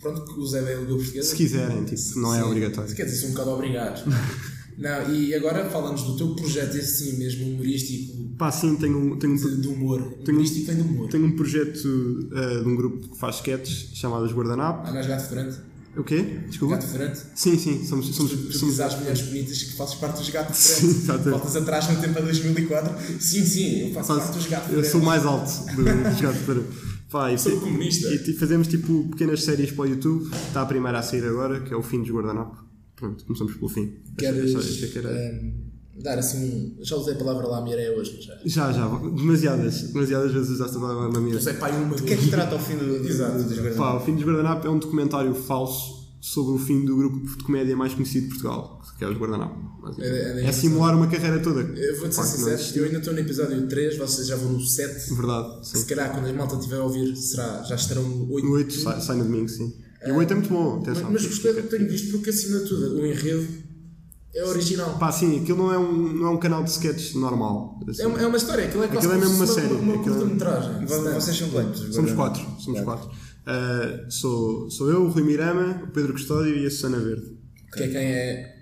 [0.00, 1.28] Pronto, que o Zé é o Língua Portuguesa.
[1.28, 2.46] Se quiserem, tipo, não é Sim.
[2.46, 2.94] obrigatório.
[2.94, 4.02] Quer dizer, são um bocado obrigados.
[4.78, 9.16] Não, e agora falamos do teu projeto, esse sim mesmo humorístico, Pá, sim, tenho, um-
[9.18, 10.02] tenho, um- de, de humor.
[10.24, 11.08] Tenho- Humorístico vem do humor.
[11.08, 14.86] tenho um projeto ah, de um grupo que faz sketches chamados Guardanapo.
[14.86, 15.58] Ah, não és gato fedorante?
[15.94, 16.22] O quê?
[16.48, 16.76] Desculpa?
[16.76, 17.20] Gato fedorante?
[17.34, 18.06] Sim, sim, somos.
[18.14, 21.02] somos, Tu, tu somos às mulheres bonitas que fazes parte dos gatos Sim, federantes.
[21.04, 21.30] exatamente.
[21.30, 23.20] Voltas atrás no tempo a 2004.
[23.20, 26.62] Sim, sim, eu faço parte dos gatos eu sou mais alto do- dos gatos para.
[27.10, 28.08] Pá, e Sou comunista.
[28.08, 30.30] E te- fazemos tipo pequenas séries para o YouTube.
[30.48, 32.56] Está a primeira a sair agora, que é o fim dos Guardanapo.
[33.02, 33.94] Pronto, começamos pelo fim.
[34.16, 35.52] Queres Achei- achei que era- ehm,
[36.04, 36.38] dar assim
[36.78, 36.84] um.
[36.84, 38.38] Já usei a palavra lá mireia hoje, mas já.
[38.44, 41.36] Já, já, demasiadas, demasiadas vezes usaste a palavra na minha.
[41.36, 44.14] Usei pai uma O que é que trata o fim do, do, Pá, o fim
[44.14, 48.26] dos Guardanapo é um documentário falso sobre o fim do grupo de comédia mais conhecido
[48.26, 49.56] de Portugal, que é os Guardanapo.
[49.82, 50.14] basicamente.
[50.14, 51.60] É- é É simular uma carreira toda.
[51.62, 54.60] Eu vou-te ser Pá, sincero, eu ainda estou no episódio 3, vocês já vão no
[54.60, 55.12] 7.
[55.12, 55.86] Verdade, Se sim.
[55.86, 58.46] calhar quando a malta estiver a ouvir, será, já estarão no 8.
[58.46, 59.74] O 8 sai, sai no domingo, sim.
[60.06, 61.10] E o 8 é muito bom, Mas, atenção.
[61.12, 63.46] mas gostei do que tenho visto porque acima de tudo o enredo
[64.34, 64.98] é original.
[64.98, 67.78] Pá, sim, aquilo não é um, não é um canal de sketches normal.
[67.88, 68.02] assim.
[68.02, 69.94] É uma, é uma história, aquilo é quase Aquilo é mesmo uma fosse série, Uma,
[69.94, 70.86] aquilo é- curta-metragem.
[70.86, 71.94] Vo- Vocês são quantos?
[71.94, 73.10] Somos quatro, somos quatro.
[73.46, 77.36] Ah, sou, sou eu, o Rui Mirama, o Pedro Custódio e a Susana Verde.
[77.72, 78.61] Que é quem é.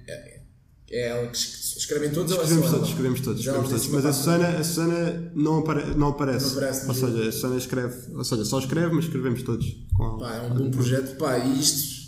[0.91, 2.75] É, é ela que es- escrevem todos ou Escrevemos ela?
[2.75, 3.87] todos, escrevemos todos, escrevemos todos.
[3.89, 6.47] Mas a Susana, a Susana não, apare, não aparece.
[6.47, 9.67] Não aparece ou seja, a Susana escreve, ou seja, só escreve, mas escrevemos todos.
[9.95, 10.19] Com.
[10.19, 11.17] Pá, é um bom projeto.
[11.17, 12.01] Pá, e isto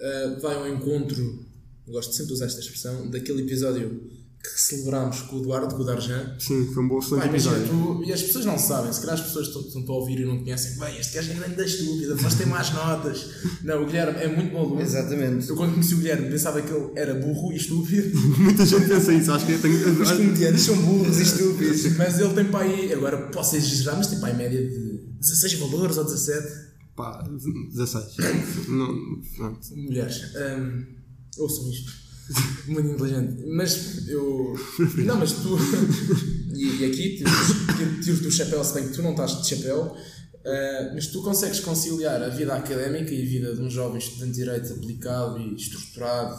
[0.00, 1.44] ah, vai ao encontro,
[1.88, 4.00] gosto sempre de usar esta expressão, daquele episódio
[4.44, 6.36] que celebrámos com o Eduardo, com o Darjan.
[6.38, 7.66] Sim, foi um bom excelente episódio.
[7.66, 10.24] tu, e as pessoas não sabem, se calhar as pessoas estão, estão a ouvir e
[10.26, 13.26] não conhecem, bem, este gajo é grande da estúpida, mas tem más notas.
[13.64, 14.82] Não, o Guilherme é muito bom aluno.
[14.82, 15.48] Exatamente.
[15.48, 19.12] Eu quando conheci o Guilherme pensava que ele era burro e estúpido, Muita gente pensa
[19.14, 20.02] isso, acho que eu tenho.
[20.02, 21.96] Os comediantes são burros e estúpidos.
[21.96, 25.54] mas ele tem para aí, agora posso exagerar, mas tem para aí média de 16
[25.54, 26.46] valores ou 17
[26.94, 27.26] Pá,
[27.72, 28.04] 16.
[28.68, 29.76] não, pronto.
[29.76, 30.20] mulheres.
[30.36, 30.84] Hum,
[31.38, 32.03] ouçam isto.
[32.66, 33.44] Muito inteligente.
[33.46, 34.54] Mas eu.
[35.04, 35.56] Não, mas tu.
[36.54, 39.92] E, e aqui tiro- tiro-te o chapéu, se bem que tu não estás de chapéu.
[40.46, 44.30] ah, mas tu consegues conciliar a vida académica e a vida de um jovem estudante
[44.34, 46.36] de direito aplicado e estruturado,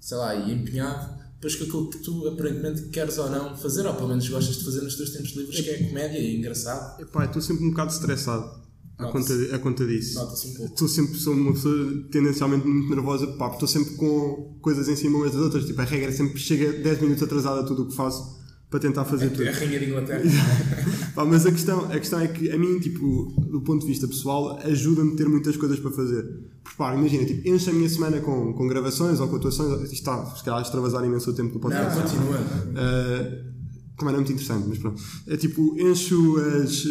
[0.00, 3.94] sei lá, e empenhado, depois com aquilo que tu aparentemente queres ou não fazer, ou
[3.94, 7.00] pelo menos gostas de fazer nos teus tempos livres, que é comédia e engraçado.
[7.02, 8.62] Epá, estou sempre um bocado estressado
[8.98, 10.14] à conta, à conta disso.
[10.18, 10.72] Nota-se um pouco.
[10.72, 14.96] Estou sempre, sou uma pessoa tendencialmente muito nervosa, pá, porque estou sempre com coisas em
[14.96, 15.64] cima umas das outras.
[15.64, 18.38] Tipo, a regra é sempre chega 10 minutos atrasada a tudo o que faço
[18.68, 19.44] para tentar fazer tudo.
[19.44, 20.22] É a rainha de Inglaterra.
[21.14, 24.06] Pá, mas a questão, a questão é que a mim, tipo, do ponto de vista
[24.06, 26.22] pessoal, ajuda-me a ter muitas coisas para fazer.
[26.62, 29.94] Porque, pá, imagina, tipo, enche a minha semana com, com gravações ou com atuações, isto
[29.94, 32.02] está, se calhar, a extravasar imenso o tempo do Não, podcast.
[32.02, 32.38] continua.
[32.38, 33.57] Uh,
[33.98, 35.02] também não é muito interessante, mas pronto.
[35.26, 36.84] É tipo, encho, as,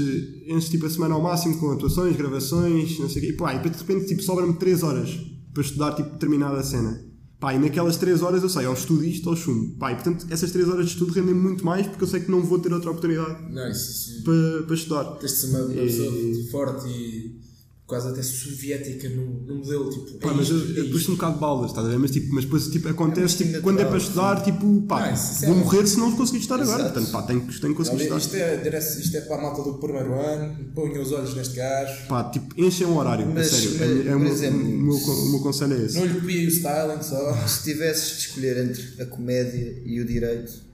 [0.48, 3.32] encho tipo a semana ao máximo com atuações, gravações, não sei o quê.
[3.32, 5.18] E pá, e de repente tipo, sobra-me 3 horas
[5.54, 7.06] para estudar tipo, determinada cena.
[7.40, 9.76] Pá, e naquelas 3 horas eu sei, ou estudo isto ou chumbo.
[9.78, 12.32] Pá, e portanto essas 3 horas de estudo rendem muito mais porque eu sei que
[12.32, 13.38] não vou ter outra oportunidade
[13.72, 15.04] isso para, para estudar.
[15.18, 16.12] tens de ser uma, uma E- pessoa
[16.52, 17.47] forte e
[17.88, 19.90] quase até soviética no, no modelo.
[19.90, 21.12] Tipo, Pá, é mas eu, isto, é isto.
[21.12, 21.98] um bocado de balas, estás a ver?
[22.00, 25.08] Mas, tipo, mas depois tipo, acontece, instinto tipo, quando é natural, para estudar, tipo, pá,
[25.08, 26.82] Não, isso é- vou morrer se não conseguir estudar agora.
[26.82, 26.94] Exato.
[26.94, 28.18] Portanto, pá, tenho, que- tenho que conseguir estudar.
[28.18, 32.08] isto, é, isto é para a malta do primeiro ano, ponham os olhos neste gajo,
[32.10, 33.72] Pá, tipo, enchem um horário, Mas, a sério.
[33.80, 35.96] mas, é, é o meu, exemplo, o meu, o meu conselho é esse.
[35.98, 37.34] não lhe copiem o styling só.
[37.48, 40.67] Se tivesses de escolher entre a comédia e o direito,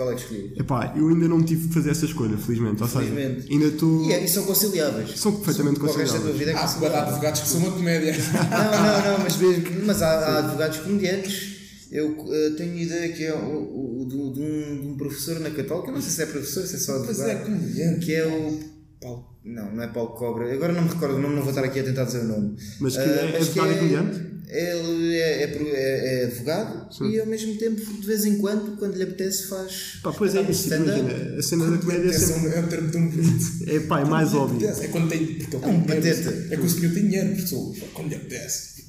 [0.00, 0.58] qual é que escolhias?
[0.58, 2.82] Epá, eu ainda não tive de fazer essa escolha, felizmente.
[2.82, 3.52] Ou seja, Felizmente.
[3.52, 4.04] ainda estou.
[4.08, 5.18] E, é- e são conciliáveis.
[5.20, 6.38] São perfeitamente o resto da tua conciliáveis.
[6.38, 6.98] vida é Há conciliável.
[7.00, 8.12] advogados que são uma comédia.
[8.50, 11.50] Não, não, não, mas, mesmo- mas há, há advogados comediantes.
[11.92, 15.50] Eu eh, tenho ideia que é o, o- do- de, um, de um professor na
[15.50, 17.30] Católica, não sei se é professor, se é só Mas advogado.
[17.30, 18.06] é comediante.
[18.06, 18.60] que é o
[19.02, 19.26] Paulo.
[19.44, 20.52] Não, não é Paulo Cobra.
[20.52, 22.56] Agora não me recordo o nome, não vou estar aqui a tentar dizer o nome.
[22.80, 24.29] Mas que Ah, é advogado e comediante?
[24.52, 28.96] Ele é, é, é- é advogado e ao mesmo tempo, de vez em quando, quando
[28.96, 29.98] lhe apetece, faz.
[30.02, 32.48] Pá, pois é, isso, imagina, a cena da comédia é é sempre.
[32.48, 33.46] um, é um termo tão bonito.
[33.66, 34.68] É, pá, é mais óbvio.
[34.68, 35.24] É quando tem.
[35.26, 36.46] Porque ele É um pateta.
[36.50, 37.72] É que o senhor tem dinheiro, pessoal.
[37.94, 38.80] Quando lhe apetece.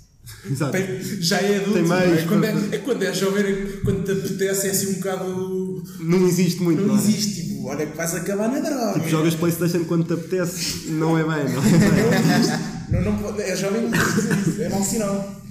[0.49, 0.77] Exato.
[1.19, 1.73] Já é adulto.
[1.73, 2.25] Tem não mais, é?
[2.25, 5.83] Quando é, quando- é quando é jovem, é quando te apetece, é assim um bocado.
[5.99, 6.99] Não existe muito, Não não, é?
[6.99, 8.93] existe, tipo, olha que vais acabar na droga.
[8.93, 13.01] Tipo, jogas Playstation quando te apetece, não é bem, não é bem.
[13.01, 15.41] Não, não, é jovem, não pode dizer isso, é mau sinal.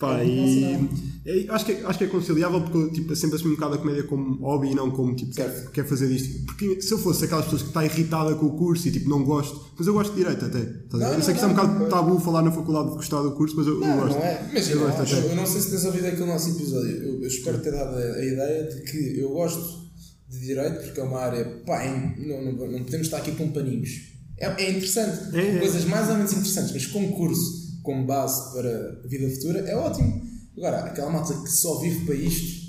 [0.00, 0.88] Pá, É e
[1.26, 3.74] é, acho, que, é- acho que é conciliável porque eu tipo, sempre assumi um bocado
[3.74, 6.46] a comédia como hobby e não como tipo, quer, quer fazer isto.
[6.46, 9.22] Porque se eu fosse aquelas pessoas que está irritada com o curso e tipo não
[9.22, 10.58] gosto, mas eu gosto de direito até.
[10.58, 11.02] estás?
[11.02, 11.88] Não, eu sei que isto é um não, bocado não.
[11.90, 14.16] tabu falar na faculdade de gostar do curso, mas eu, eu Não, gosto.
[14.18, 14.48] não é.
[14.50, 16.90] Imagina, eu eu, gosto acho- eu não sei se tens ouvido aquele nosso episódio.
[16.96, 19.80] Eu, eu espero ter dado a, a ideia de que eu gosto
[20.30, 21.44] de direito porque é uma área.
[21.66, 21.84] Pá,
[22.16, 24.08] não, não, não podemos estar aqui com paninhos.
[24.38, 25.36] É, é interessante.
[25.36, 25.58] É, é.
[25.58, 29.74] Coisas mais ou menos interessantes, mas como curso, como base para a vida futura, é
[29.76, 30.22] ótimo.
[30.56, 32.60] Agora, aquela malta que só vive para isto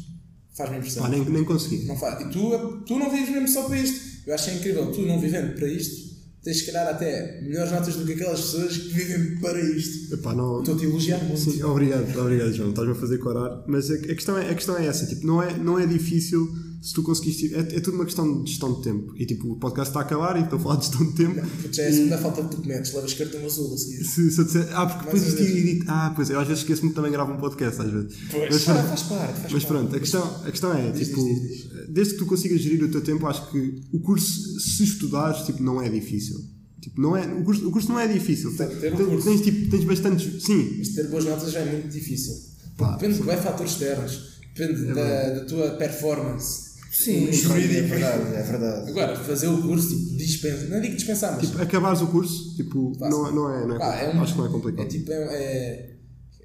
[0.53, 1.03] faz-me impressão.
[1.03, 1.85] Pá, nem, nem consegui.
[1.85, 2.21] Não faz.
[2.21, 4.11] E tu, tu não vives mesmo só para isto.
[4.25, 6.11] Eu acho é incrível, tu não vivendo para isto,
[6.43, 10.13] tens se calhar até melhores notas do que aquelas pessoas que vivem para isto.
[10.13, 11.39] Epá, não, Estou-te a elogiar muito.
[11.39, 13.63] Sim, obrigado, obrigado João, estás-me a fazer corar.
[13.67, 16.47] Mas a, a questão é, a questão é essa, tipo, não é, não é difícil
[16.81, 17.53] se tu conseguiste.
[17.53, 19.13] É, é tudo uma questão de gestão de tempo.
[19.15, 21.41] E tipo, o podcast está a acabar e estou a falar de gestão de tempo.
[21.61, 24.03] Porque já é a segunda falta tu cometes, levas cartão azul a seguir.
[24.03, 25.85] Se, se eu disser, ah, porque depois isto edito.
[25.87, 28.17] Ah, pois é, eu às vezes esqueço-me que também gravo um podcast, às vezes.
[28.31, 29.67] Pois, mas, ah, pronto, faz parte, faz mas parte.
[29.67, 32.83] pronto, a questão, a questão é, Diz, tipo, diz, diz, desde que tu consigas gerir
[32.83, 36.35] o teu tempo, acho que o curso, se estudares, tipo, não é difícil.
[36.81, 38.57] Tipo, não é, o, curso, o curso não é difícil.
[38.57, 39.27] Tem ter um Tens- curso.
[39.27, 40.43] Tens, tipo, tens bastantes.
[40.43, 42.33] Sim, Mas ter boas notas já é muito difícil.
[42.75, 46.70] Pá, depende de fatores externos, depende da, da tua performance.
[46.91, 47.87] Sim, é jurídico.
[47.87, 48.89] verdade, é verdade.
[48.89, 50.65] Agora, fazer o curso, tipo, dispensa.
[50.67, 51.47] Não digo dispensar, mas.
[51.49, 53.17] tipo, acabares o curso, tipo, Fácil.
[53.17, 53.65] não, não é.
[53.67, 54.85] Não é pá, é um- acho que não é complicado.
[54.85, 55.15] É tipo, é.
[55.15, 55.91] é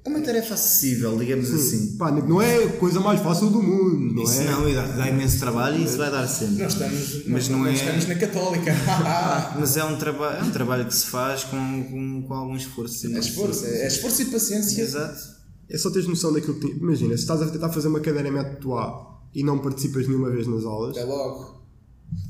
[0.05, 1.97] É uma tarefa acessível, digamos assim.
[1.97, 4.45] Pá, não é a coisa mais fácil do mundo, não Isso é?
[4.45, 6.63] não, dá, dá imenso trabalho e isso vai dar sempre.
[6.63, 8.71] nós estamos, Mas não nós é- estamos na Católica.
[9.59, 11.57] Mas é um, traba é um trabalho que se faz com,
[11.91, 12.99] com, com algum esforço.
[12.99, 13.13] sim.
[13.13, 14.81] é esforço, é, é esforço e paciência.
[14.81, 15.19] Exato.
[15.69, 16.67] É só teres noção daquilo que.
[16.67, 20.29] Imagina, se estás a tentar fazer uma cadeira em método A e não participas nenhuma
[20.29, 21.57] vez nas aulas, É logo.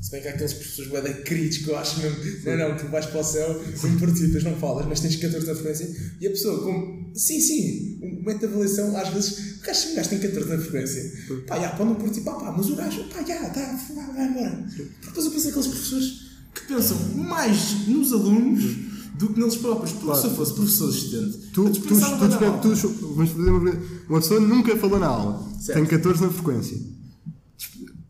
[0.00, 2.18] Se bem que há aqueles professores bué da críticos que eu acho mesmo.
[2.44, 5.54] Não, não, tu vais para o céu, não participas, não falas, mas tens 14 na
[5.54, 5.96] frequência.
[6.20, 7.10] E a pessoa, como.
[7.14, 10.58] Sim, sim, o momento de avaliação, às vezes, o gajo, o gajo tem 14 na
[10.58, 11.12] frequência.
[11.46, 14.66] Pá, já, pode não participar, pá, mas o gajo, pá, já, tá, vai, vai embora.
[14.66, 18.87] Porque depois eu penso aqueles professores que pensam mais nos alunos
[19.18, 19.92] do que neles próprios.
[19.92, 22.58] Porque se eu fosse professor assistente, tu, tu, tu, aula.
[22.62, 23.72] tu, tu- vamos fazer uma,
[24.08, 25.76] uma pessoa nunca falou na aula, Certo.
[25.78, 26.76] tem 14 na frequência.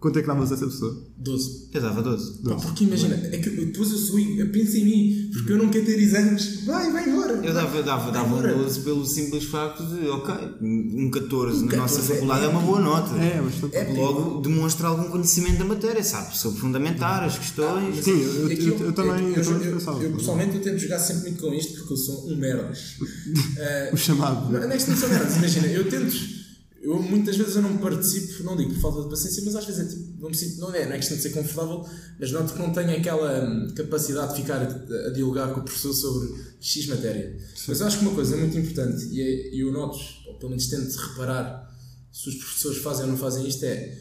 [0.01, 0.97] Quanto é que davas a essa pessoa?
[1.17, 1.71] 12.
[1.75, 2.39] Eu dava 12.
[2.45, 5.69] Pá, porque imagina, é que depois eu sou, eu penso em mim, porque eu não
[5.71, 6.65] quero ter exames.
[6.65, 7.33] Vai, vai embora.
[7.45, 11.65] Eu dava, eu dava, dava um Agora- 12 pelo simples facto de, ok, um 14
[11.65, 13.17] na 14 nossa é faculdade é uma boa nota.
[13.17, 13.77] É, bastante.
[13.77, 16.39] É Logo demonstra algum conhecimento da matéria, sabe?
[16.39, 18.05] Sobre fundamentar as questões.
[18.05, 20.01] Sim, eu, É que eu, eu também, eu, também eu, pensava.
[20.05, 22.79] eu, pessoalmente eu tento jogar sempre muito com isto porque eu sou um merdas.
[23.59, 24.53] Eh, O chamado.
[24.53, 26.38] não é questão de ser merdas, imagina, eu tento.
[26.81, 29.81] Eu muitas vezes eu não participo, não digo por falta de paciência, mas às vezes
[29.81, 31.85] é tipo, não me sinto, não é, não é questão de ser confortável,
[32.21, 35.65] mas noto que não tenho aquela hum, capacidade de ficar a, a dialogar com o
[35.65, 37.37] professor sobre X matéria.
[37.67, 39.99] Mas eu acho que uma coisa muito importante, e é- eu noto,
[40.29, 41.69] ou pelo menos tento reparar
[42.13, 43.99] se os professores fazem ou não fazem isto, é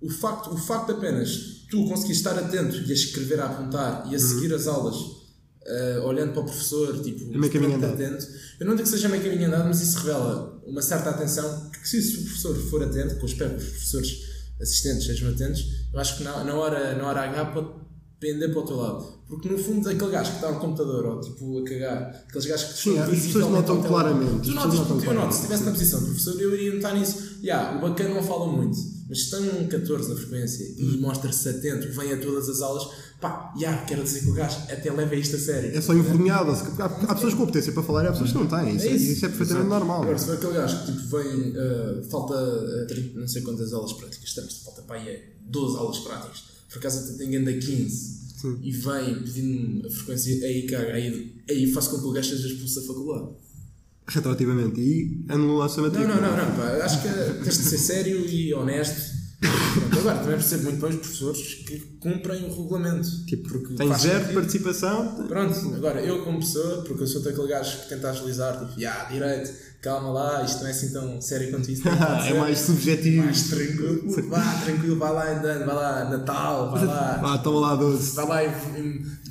[0.00, 4.14] o facto, o facto apenas tu conseguires estar atento e a escrever, a apontar e
[4.14, 4.96] a seguir as aulas
[5.66, 7.92] ah, olhando para o professor, tipo, É meio caminho andado.
[7.94, 8.26] atento.
[8.58, 11.88] Eu não digo que seja meio caminho andado, mas isso revela uma certa atenção que
[11.88, 15.98] se o professor for atento, que eu espero que os professores assistentes sejam atentos, eu
[15.98, 17.68] acho que na, na, hora, na hora H pode
[18.20, 19.20] pender para o teu lado.
[19.26, 22.72] Porque no fundo aquele gajo que está no computador ou tipo a cagar, aqueles gajos
[22.72, 26.00] que Sim, as pessoas notam claramente, Tu notas, notam eu noto, se estivesse na posição
[26.00, 27.38] do professor eu iria notar nisso.
[27.42, 28.76] Yeah, o bacana não fala muito,
[29.08, 32.88] mas se tem um 14 na frequência e mostra-se atento, vem a todas as aulas,
[33.20, 35.76] pá, yeah, quero dizer que o gajo até leva isto a sério.
[35.76, 36.52] É só envergonhado.
[36.52, 38.76] Há, há pessoas com competência para falar e há pessoas que não têm.
[38.76, 40.02] Isso é, isso é perfeitamente normal.
[40.02, 43.72] Agora, se for aquele gajo que tipo, vem, uh, falta uh, 30 não sei quantas
[43.72, 48.20] aulas práticas, estamos, falta aí é 12 aulas práticas, por acaso até tem ainda 15,
[48.62, 52.48] e vem pedindo a frequência, aí caga, aí, aí faço com que o gajo seja
[52.48, 53.28] expulso da faculdade.
[54.06, 54.80] Retroativamente.
[54.80, 56.20] E anula-se a Não, matrícula.
[56.20, 57.08] não, não, não, pá, acho que
[57.44, 59.09] tens de ser sério e honesto.
[59.40, 63.08] Pronto, agora, também percebo muito bem os professores que cumprem o regulamento.
[63.26, 64.34] Tipo, porque tem zero sentido.
[64.34, 65.24] participação.
[65.26, 69.04] Pronto, agora eu como pessoa, porque eu sou daquele gajo que tenta agilizar, tipo, ah,
[69.10, 71.82] direito, calma lá, isto não é assim tão sério quanto isso.
[71.88, 73.24] é ser." mais subjetivo.
[73.24, 77.76] Mais tranquilo, vá, tranquilo, vai lá andando, vai lá Natal, vai lá, Ah, toma lá
[77.76, 78.16] 12.
[78.16, 78.50] vai lá, e-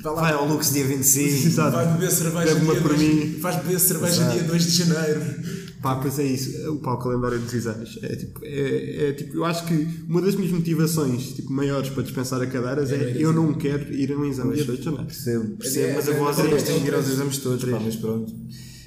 [0.02, 1.46] vai lá Vai ao Lux dia 25.
[1.46, 1.70] Exato.
[1.76, 3.38] vai beber cerveja Bebe dia por 2, mim.
[3.40, 4.32] faz beber cerveja Exato.
[4.32, 5.59] dia 2 de janeiro.
[5.82, 6.70] Pá, pois é isso.
[6.72, 7.98] O pá, o calendário dos exames.
[8.02, 9.74] É tipo, é, é tipo, eu acho que
[10.06, 14.12] uma das minhas motivações tipo, maiores para dispensar a cadeiras é, eu não quero ir
[14.12, 15.06] a um exame dia 2 de janeiro.
[15.06, 17.12] Percebo, percebo, É, mas a é, voz é, é é, tens de ir aos é,
[17.12, 18.34] exames todos, pá, mas pronto.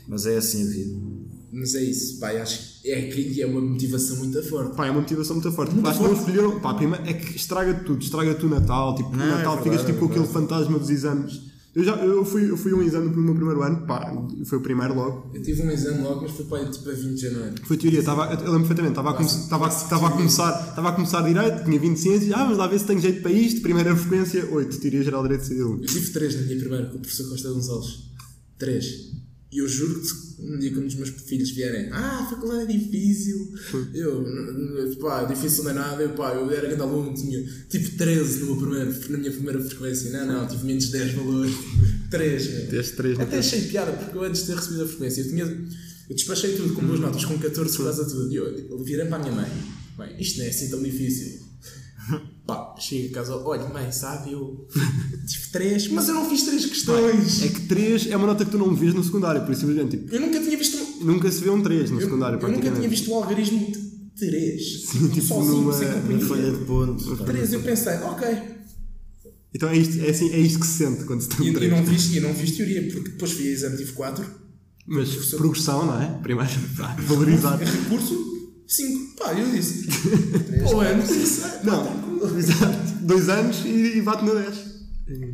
[0.07, 1.13] Mas é assim a vida.
[1.51, 4.75] Mas é isso, pá, acho que é, que é uma motivação muito forte.
[4.75, 5.73] Pá, é uma motivação muito forte.
[5.83, 6.59] Acho que não escolheram.
[6.59, 8.03] Pá, prima, é que estraga tudo.
[8.03, 8.95] Estraga tu o Natal.
[8.95, 11.52] Tipo, no Não, é Natal verdade, ficas tipo é com aquele fantasma dos exames.
[11.75, 13.87] Eu, já, eu, fui, eu fui um exame no meu primeiro ano.
[13.87, 14.11] Pá,
[14.45, 15.31] foi o primeiro logo.
[15.33, 17.55] Eu tive um exame logo, mas foi para tipo a 20 de janeiro.
[17.65, 17.99] Foi teoria.
[17.99, 18.91] Estava, eu lembro perfeitamente.
[18.91, 21.63] Estava a, come- estava, estava a começar, estava a começar direito.
[21.65, 22.31] Tinha 20 ciências.
[22.31, 23.61] Ah, mas lá ver se tenho jeito para isto.
[23.61, 24.79] Primeira frequência, 8.
[24.79, 25.79] Teoria geral direito civil.
[25.81, 28.03] Eu tive três na minha primeira com o professor Costa Gonçalves.
[28.59, 29.11] Três.
[29.53, 33.53] E eu juro-te, um dia quando os meus filhos vierem, ah, a faculdade é difícil,
[33.93, 34.25] eu,
[34.99, 37.39] pá, difícil não é nada, eu, pá, eu era grande aluno, tinha
[37.69, 41.53] tipo 13 no meu primeiro, na minha primeira frequência, não, não, tive menos 10 valores,
[42.09, 42.65] 3, meu.
[42.65, 45.29] Tiveste três na Até achei piada, porque eu antes de ter recebido a frequência, eu
[45.29, 48.45] tinha, eu despachei tudo com boas notas, com 14 por causa de tudo, e eu,
[48.45, 49.51] eu virei para a minha mãe,
[49.99, 51.43] bem, isto não é assim tão difícil.
[52.47, 54.67] Pá, chego a casa, olha, mãe, sabe, eu
[55.27, 57.43] tive 3, mas eu não fiz 3 questões.
[57.43, 59.41] É que 3 é uma nota que tu não vês no secundário.
[59.43, 60.77] Por isso, simplesmente, tipo, Eu nunca tinha visto.
[60.77, 62.39] um- nunca se vê um 3 no Eu, secundário.
[62.39, 64.63] eu nunca tinha visto um algarismo de 3.
[65.13, 66.25] tipo, sozinho, numa- sem na companhia.
[66.25, 67.17] Folha de pontos.
[67.25, 68.27] 3, eu pensei, ok.
[69.55, 71.51] Então é isto, é, assim, é isto que se sente quando se tem E, um
[71.51, 71.71] e 3.
[71.71, 74.25] não fiz, e não fiz teoria, porque depois fui a exame, tive 4.
[74.87, 76.19] Mas progressão, não é?
[76.23, 77.55] Primeiro, pá, valorizar.
[77.57, 78.15] Recurso,
[78.67, 79.15] 5.
[79.17, 79.87] Pá, eu disse.
[80.63, 81.05] Pô, é, não
[83.01, 84.73] Dois anos e, e bate no 10.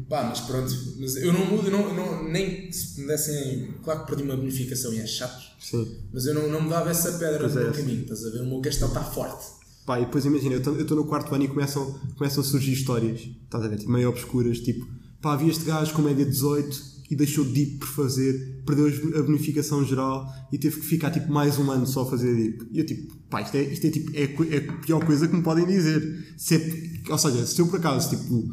[0.10, 0.74] Pá, mas pronto.
[1.00, 3.74] Mas eu não mudo, não, não, nem se me dessem.
[3.84, 5.44] Claro que perdi uma bonificação e é chato.
[5.60, 5.88] Sim.
[6.12, 7.64] Mas eu não, não me dava essa pedra Pois no é.
[7.66, 8.42] meu caminho, estás a ver?
[8.42, 9.46] O meu castelo está forte.
[9.86, 13.22] Pá, e depois imagina, eu estou no quarto ano e começam, começam a surgir histórias,
[13.22, 14.88] estás a ver, tipo, meio obscuras, tipo,
[15.20, 18.88] pá, havia este gajo com média 18 e deixou DIP por fazer, perdeu
[19.20, 22.68] a bonificação geral e teve que ficar tipo mais um ano só a fazer DIP.
[22.72, 24.24] E eu tipo, pá, isto é, isto é tipo, é,
[24.56, 26.34] é a pior coisa que me podem dizer.
[26.38, 28.48] Se é- ou seja, se eu por acaso, tipo,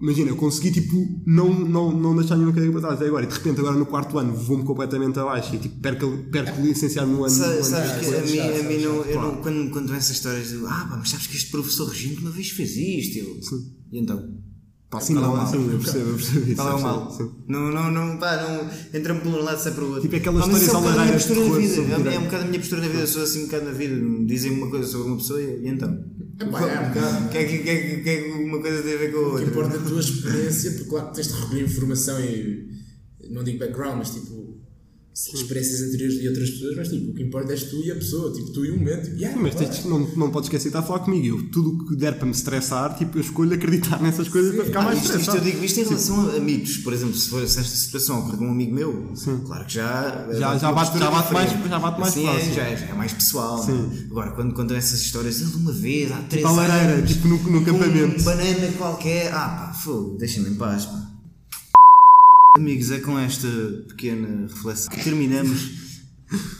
[0.00, 0.94] imagina, eu consegui tipo,
[1.26, 3.86] não, não, não deixar nenhuma cadeira para trás até agora e de repente agora no
[3.86, 7.34] quarto ano vou-me completamente abaixo e tipo, perco, perco licenciar-me no ano.
[7.36, 9.20] no ano Sabes que a mim, a mim não, eu Claro.
[9.34, 12.30] não, quando, quando essas histórias do ah, pá, mas sabes que este professor regente uma
[12.30, 13.40] vez fez isto, eu,
[13.90, 14.38] e então?
[14.90, 15.46] Pá, sim, é não, mal?
[15.46, 16.56] sim, eu percebo, eu percebo isso.
[16.56, 17.18] Qual é o eu mal?
[17.46, 20.02] Não, não, não, pá, não, entra-me por um lado, sai para o outro.
[20.02, 22.10] Tipo aquelas Pá, mas isso é um histórias bocado a minha postura da terror vida.
[22.10, 23.70] É, é um bocado a minha postura da vida, eu sou assim um bocado na
[23.72, 24.24] vida.
[24.26, 26.04] Dizem uma coisa sobre uma pessoa e, e então?
[26.40, 27.26] É um bocado.
[27.26, 29.12] O que é que, que, é que, que é que uma coisa tem a ver
[29.12, 29.44] com a O que outra?
[29.46, 32.68] importa é a tua experiência, porque claro que tens de recolher informação e
[33.30, 34.37] não digo background, mas tipo
[35.26, 38.32] experiências anteriores de outras pessoas, mas tipo, o que importa és tu e a pessoa,
[38.32, 39.04] tipo, tu e o momento.
[39.04, 41.26] Tipo, yeah, Sim, mas tens- não, não podes esquecer de estar a falar comigo.
[41.26, 44.64] Eu, tudo o que der para me estressar, tipo, eu escolho acreditar nessas coisas para
[44.64, 45.38] ficar Ah, mais isto, isto estressado.
[45.48, 48.38] eu digo isto em relação a amigos, por exemplo, se for se esta situação ocorrer
[48.38, 49.12] com um amigo meu,
[49.44, 52.50] claro que já Já- uma já bate- já bate mais- já bate mais Assim próximo.
[52.50, 53.62] É, já, é, já é mais pessoal.
[53.64, 53.72] Sim.
[53.72, 54.04] não é?
[54.10, 57.38] Agora, quando contam essas histórias, ele uma vez, há três a lareira, anos, tipo, no-
[57.38, 58.20] no com acampamento.
[58.20, 61.07] Um banana qualquer, ah pá, fogo, deixem-me em paz, pá.
[62.58, 63.46] Amigos, é com esta
[63.88, 65.70] pequena reflexão que terminamos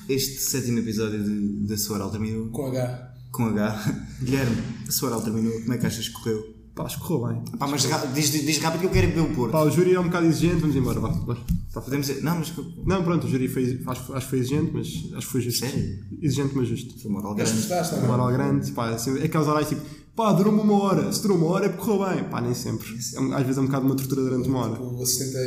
[0.09, 2.49] este sétimo episódio de, da Sua Oral Terminou.
[2.51, 3.15] Com H.
[3.33, 3.95] Com H.
[4.23, 6.55] Guilherme, a Sua Oral Terminou, como é que achas que correu?
[6.73, 7.45] Pá, escorreu bem.
[7.59, 9.51] Pá, mas ra- diz, diz rápido que eu quero ver o Porto.
[9.51, 11.09] Pá, o júri é um bocado exigente, vamos embora, vá.
[11.09, 11.35] vá.
[11.75, 12.53] Tá Podemos dizer, não, mas
[12.87, 14.87] Não, pronto, o júri foi, acho, acho que foi exigente, mas
[15.17, 15.67] acho que foi justo.
[15.67, 15.99] Sério?
[16.23, 16.97] Exigente, mas justo.
[17.03, 17.67] foi moral Mas grande.
[17.67, 18.07] gostaste, não é?
[18.07, 19.83] moral grande, pá, assim, é aquelas horas tipo,
[20.19, 21.13] pá, durou-me uma hora.
[21.13, 22.25] Se durou uma hora é porque correu bem.
[22.29, 22.87] Pá, nem sempre.
[23.15, 24.83] É um- às vezes é um bocado uma tortura durante uma hora.
[24.83, 25.41] O assistente a,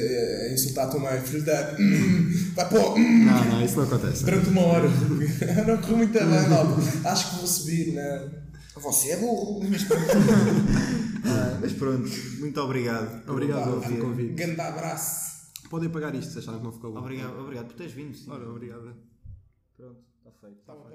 [0.49, 1.75] a insultar a tua mãe, filho da.
[2.55, 4.23] Vai pô, Não, não, isso não acontece.
[4.23, 4.87] durante uma hora.
[5.67, 7.09] não correu muito bem, malta.
[7.09, 8.41] Acho que vou subir, não.
[8.81, 9.61] Você é burro.
[9.69, 9.83] Mas
[11.23, 12.09] Ah, mas pronto,
[12.39, 13.29] muito obrigado.
[13.29, 14.33] Obrigado pelo convite.
[14.33, 15.31] Grande abraço.
[15.69, 16.99] Podem pagar isto se acharam que não ficou bom.
[16.99, 18.15] Obrigado, obrigado por teres vindo.
[18.17, 18.29] sim.
[18.31, 18.95] Ora, obrigado.
[19.77, 20.57] Pronto, está feito.
[20.65, 20.89] Tá bom,